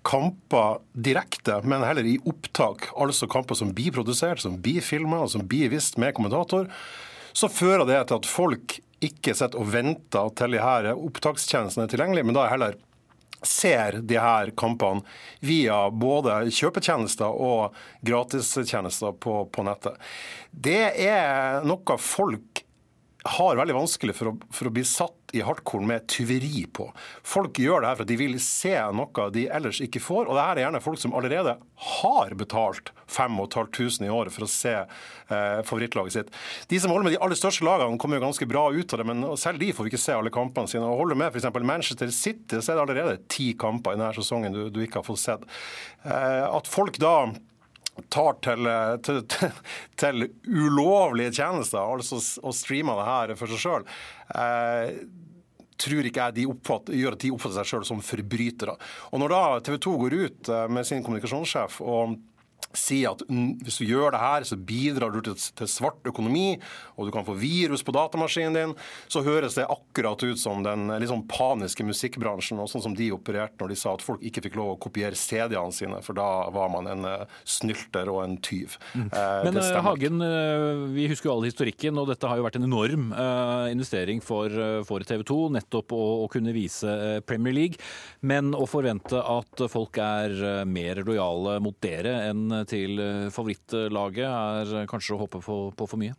[0.05, 5.31] kamper direkte, men heller i opptak, altså kamper som blir produsert, som blir filma og
[5.33, 6.69] som blir vist med kommentator,
[7.35, 11.91] så fører det til at folk ikke sitter og venter til de her opptakstjenestene er
[11.91, 12.77] tilgjengelige, men da heller
[13.45, 15.03] ser de her kampene
[15.45, 17.75] via både kjøpetjenester og
[18.05, 19.99] gratistjenester på, på nettet.
[20.49, 22.54] Det er noe folk
[23.25, 26.85] har veldig vanskelig for å, for å, bli satt i hardkorn med tyveri på.
[27.25, 30.29] Folk gjør det her for at de vil se noe de ellers ikke får.
[30.29, 31.55] Og det her er gjerne folk som allerede
[31.95, 36.29] har betalt 5500 i året for å se eh, favorittlaget sitt.
[36.69, 39.07] De som holder med de aller største lagene, kommer jo ganske bra ut av det,
[39.09, 40.85] men selv de får ikke se alle kampene sine.
[40.85, 41.49] Og holder med f.eks.
[41.65, 45.09] Manchester City, så er det allerede ti kamper i denne sesongen du, du ikke har
[45.09, 45.49] fått sett.
[46.05, 47.17] Eh, at folk da
[48.11, 48.69] tar til,
[49.05, 49.21] til,
[50.01, 53.87] til, ulovlige tjenester, altså å streame det her for seg sjøl,
[54.35, 54.99] eh,
[55.81, 58.77] tror ikke jeg de oppfatter, gjør at de oppfatter seg sjøl som forbrytere.
[59.11, 62.17] Og Når da TV 2 går ut eh, med sin kommunikasjonssjef og
[62.75, 66.55] si at hvis du gjør det her, så bidrar du til, til, svart økonomi,
[66.95, 68.75] og du kan få virus på datamaskinen din,
[69.11, 73.59] så høres det akkurat ut som den liksom paniske musikkbransjen, og sånn som de opererte
[73.61, 76.71] når de sa at folk ikke fikk lov å kopiere CD-ene sine, for da var
[76.73, 78.77] man en uh, snylter og en tyv.
[78.93, 79.07] Mm.
[79.13, 80.25] Uh, Men uh, Hagen,
[80.95, 83.11] vi husker jo alle historikken, og dette har jo vært en enorm
[83.71, 84.51] investering for,
[84.87, 86.89] for TV 2, nettopp å, å, kunne vise
[87.27, 87.79] Premier League.
[88.25, 94.87] Men å forvente at folk er mer lojale mot dere enn til eh, favorittlaget er
[94.89, 96.15] kanskje å håpe på, på for mye?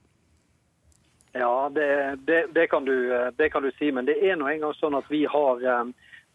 [1.37, 2.97] Ja, det, det, det, kan du,
[3.37, 3.93] det, kan du, si.
[3.93, 5.85] Men det er nå engang sånn at vi har eh,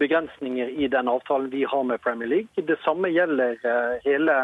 [0.02, 2.66] begrensninger i den avtalen vi har med Premier League.
[2.68, 4.38] Det samme gjelder eh, hele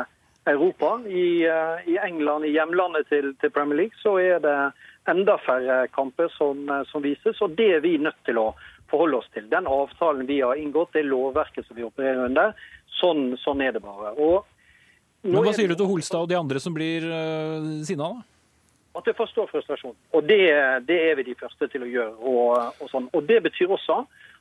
[0.48, 0.95] Europa.
[1.06, 1.43] I,
[1.91, 4.58] i England, i hjemlandet til, til, Premier League, så er det
[5.12, 7.41] enda færre kamper som, som, vises.
[7.43, 8.54] Og det er vi nødt til å
[8.89, 9.50] forholde oss til.
[9.52, 12.56] Den avtalen vi har inngått, det lovverket som vi opererer under,
[13.02, 14.14] sånn, sånn er det bare.
[14.16, 14.48] Og
[15.28, 18.25] men Hva sier du til Holstad og de andre som blir uh, sinna, da?
[18.97, 19.93] At jeg forstår frustrasjon.
[20.17, 20.39] Og det,
[20.88, 22.13] det, er vi de første til å gjøre.
[22.17, 23.09] Og, og, sånn.
[23.13, 23.99] og Det betyr også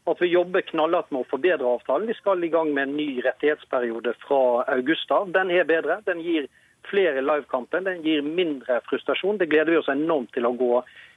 [0.08, 2.08] at vi jobber knallhardt med å forbedre avtalen.
[2.08, 4.40] Vi skal i gang med en ny rettighetsperiode fra
[4.72, 5.28] august av.
[5.34, 5.98] Den er bedre.
[6.06, 6.46] Den gir
[6.88, 7.84] flere livekamper.
[7.84, 9.36] Den gir mindre frustrasjon.
[9.42, 10.72] Det gleder vi oss enormt til å gå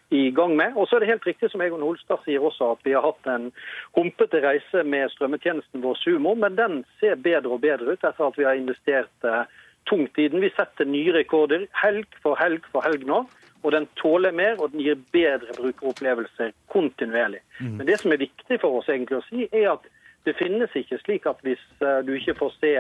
[0.10, 0.74] i gang med.
[0.76, 3.30] Og så er det helt riktig som Egon Holstad sier også, at vi har hatt
[3.30, 3.50] en
[3.98, 8.40] humpete reise med strømmetjenesten vår Sumo, men den ser bedre og bedre ut etter at
[8.40, 9.44] vi har investert eh,
[9.90, 10.42] tungt i den.
[10.42, 13.24] Vi setter nye rekorder helg for helg for helg nå.
[13.60, 17.42] Og den tåler mer, og den gir bedre brukeropplevelser kontinuerlig.
[17.60, 17.74] Mm.
[17.76, 19.88] Men det som er viktig for oss egentlig å si, er at
[20.28, 22.74] det finnes ikke slik at hvis eh, du ikke får se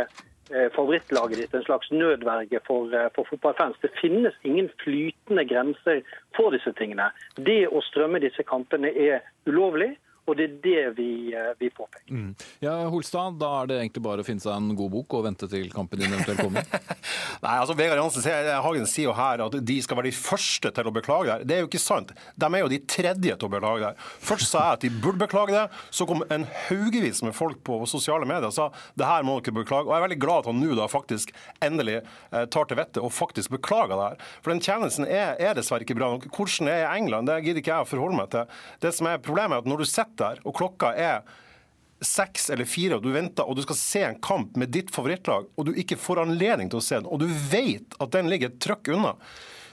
[0.76, 3.78] favorittlaget ditt en slags nødverge for, eh, for, fotballfans.
[3.82, 6.02] Det finnes ingen flytende grenser
[6.36, 7.12] for disse tingene.
[7.36, 9.95] Det å strømme disse kampene er ulovlig.
[10.30, 12.05] Og det er det vi, eh, vi påpeker.
[12.13, 12.34] Mm.
[12.63, 15.49] Ja, Holstad, da er det egentlig bare å finne seg en god bok og vente
[15.49, 16.67] til kampen din eventuelt kommer?
[17.43, 18.25] Nei, altså Vegard Jansen
[18.63, 21.49] Hagen sier jo her at de skal være de første til å beklage det.
[21.49, 22.13] Det er jo ikke sant.
[22.36, 24.07] De er jo de tredje til å beklage det.
[24.30, 25.65] Først sa jeg at de burde beklage det,
[25.95, 28.69] så kom en haugevis med folk på sosiale medier og sa
[28.99, 29.88] det her må dere beklage.
[29.88, 31.34] Og jeg er veldig glad at han nå da faktisk
[31.65, 34.27] endelig eh, tar til vettet og faktisk beklager det her.
[34.43, 36.30] For den tjenesten er, er dessverre ikke bra nok.
[36.36, 37.30] Hvordan er England?
[37.30, 38.59] Det gidder ikke jeg å forholde meg til.
[38.84, 41.22] Det som er problemet er at når du sitter der, og klokka er
[42.05, 45.49] seks eller fire, og du venter og du skal se en kamp med ditt favorittlag,
[45.55, 48.51] og du ikke får anledning til å se den, og du vet at den ligger
[48.51, 49.15] et trøkk unna,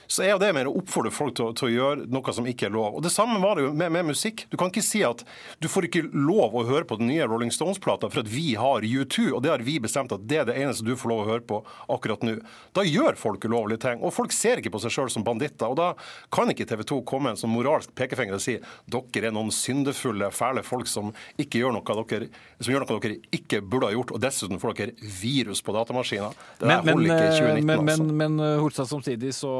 [0.07, 2.73] så er det mer å oppfordre folk til, til, å gjøre noe som ikke er
[2.73, 2.97] lov.
[2.97, 4.45] Og Det samme var det jo med, med, musikk.
[4.51, 5.23] Du kan ikke si at
[5.59, 8.85] du får ikke lov å høre på den nye Rolling Stones-plata for at vi har
[8.87, 11.29] U2, og det har vi bestemt at det er det eneste du får lov å
[11.31, 11.59] høre på
[11.93, 12.37] akkurat nå.
[12.77, 14.01] Da gjør folk ulovlige ting.
[14.01, 15.67] Og folk ser ikke på seg sjøl som banditter.
[15.67, 15.91] Og da
[16.33, 20.31] kan ikke TV 2 komme en sånn moralsk pekefinger og si dere er noen syndefulle,
[20.35, 22.29] fæle folk som ikke gjør noe dere,
[22.61, 26.35] som gjør noe dere ikke burde ha gjort, og dessuten får dere virus på datamaskiner.
[26.61, 28.07] Det men, holder ikke i 2019, men, men, altså.
[28.07, 29.53] Men, men Holstad, samtidig så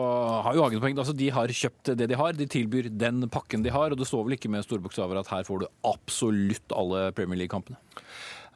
[0.45, 0.97] har jo Hagen poeng.
[0.99, 3.93] Altså, de har kjøpt det de har, de tilbyr den pakken de har.
[3.93, 7.43] Og det står vel ikke med store bokstaver at her får du absolutt alle Premier
[7.43, 7.79] League-kampene?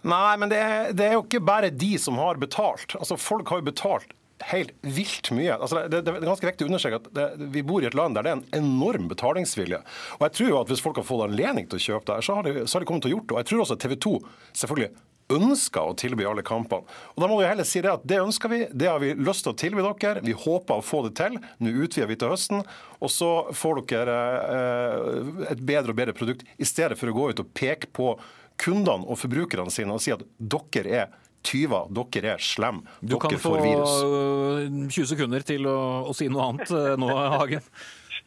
[0.01, 2.97] Nei, men det er, det er, jo ikke bare de som har betalt.
[2.97, 4.15] Altså, Folk har jo betalt
[4.49, 5.53] helt vilt mye.
[5.53, 8.17] Altså, det, det, er ganske viktig å understreke at det, vi bor i et land
[8.17, 9.81] der det er en enorm betalingsvilje.
[10.17, 12.39] Og jeg tror jo at Hvis folk har fått anledning til å kjøpe det, så
[12.39, 13.35] har de, så har de kommet til å gjort det.
[13.35, 14.15] Og jeg tror også at TV 2
[14.63, 14.91] selvfølgelig
[15.37, 16.85] ønsker å tilby alle kampene.
[17.15, 19.45] Og Da må vi heller si det at det ønsker vi, det har vi lyst
[19.45, 20.23] til å tilby dere.
[20.25, 21.39] Vi håper å få det til.
[21.61, 22.65] Nå utvider vi til høsten.
[23.01, 24.19] Og så får dere
[24.57, 28.13] eh, et bedre og bedre produkt, i stedet for å gå ut og peke på
[28.61, 33.63] kundene og forbrukerne sine og si at dere er tyver, dere er slem, dere får
[33.63, 33.95] virus.
[33.97, 35.79] Du kan få 20 sekunder til å,
[36.11, 37.65] å si noe annet eh, nå, Hagen.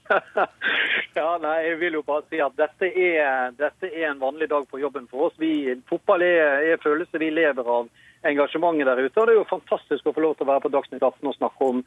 [1.18, 4.66] ja, nei, jeg vil jo bare si at dette er, dette er, en vanlig dag
[4.68, 5.36] på jobben for oss.
[5.40, 7.88] Vi, fotball er, er følelse vi lever av
[8.24, 9.20] engasjementet der ute.
[9.20, 11.36] og Det er jo fantastisk å få lov til å være på Dagsnytt 18 og
[11.36, 11.82] snakke om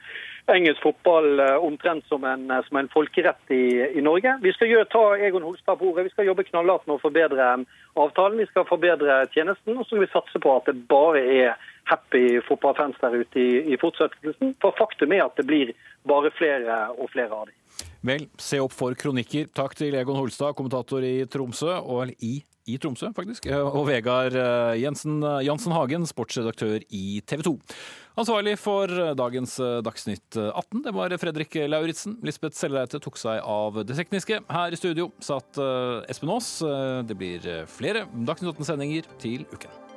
[0.54, 4.38] engelsk fotball eh, omtrent som en, eh, som en folkerett i, i, Norge.
[4.44, 6.08] Vi skal gjøre, ta Egon Holstad på ordet.
[6.08, 7.50] Vi skal jobbe knallhardt med å forbedre
[7.98, 8.42] avtalen.
[8.42, 9.78] Vi skal forbedre tjenesten.
[9.78, 13.50] Og så skal vi satse på at det bare er happy fotballfans der ute i,
[13.74, 14.58] i fortsettelsen.
[14.62, 15.74] For faktum er at det blir
[16.08, 17.58] bare flere og flere av dem.
[18.06, 19.50] Vel, se opp for kronikker.
[19.56, 22.36] Takk til Egon Holstad, kommentator i Tromsø, og i,
[22.70, 27.56] i Tromsø, faktisk, og Vegard eh, Jensen, Jansen Hagen, sportsredaktør i TV 2.
[28.18, 32.18] Ansvarlig for dagens Dagsnytt 18, det var Fredrik Lauritzen.
[32.26, 34.42] Lisbeth Sellereite tok seg av det tekniske.
[34.50, 35.62] Her i studio satt
[36.10, 36.56] Espen Aas.
[37.06, 39.97] Det blir flere Dagsnytt 18-sendinger til uken.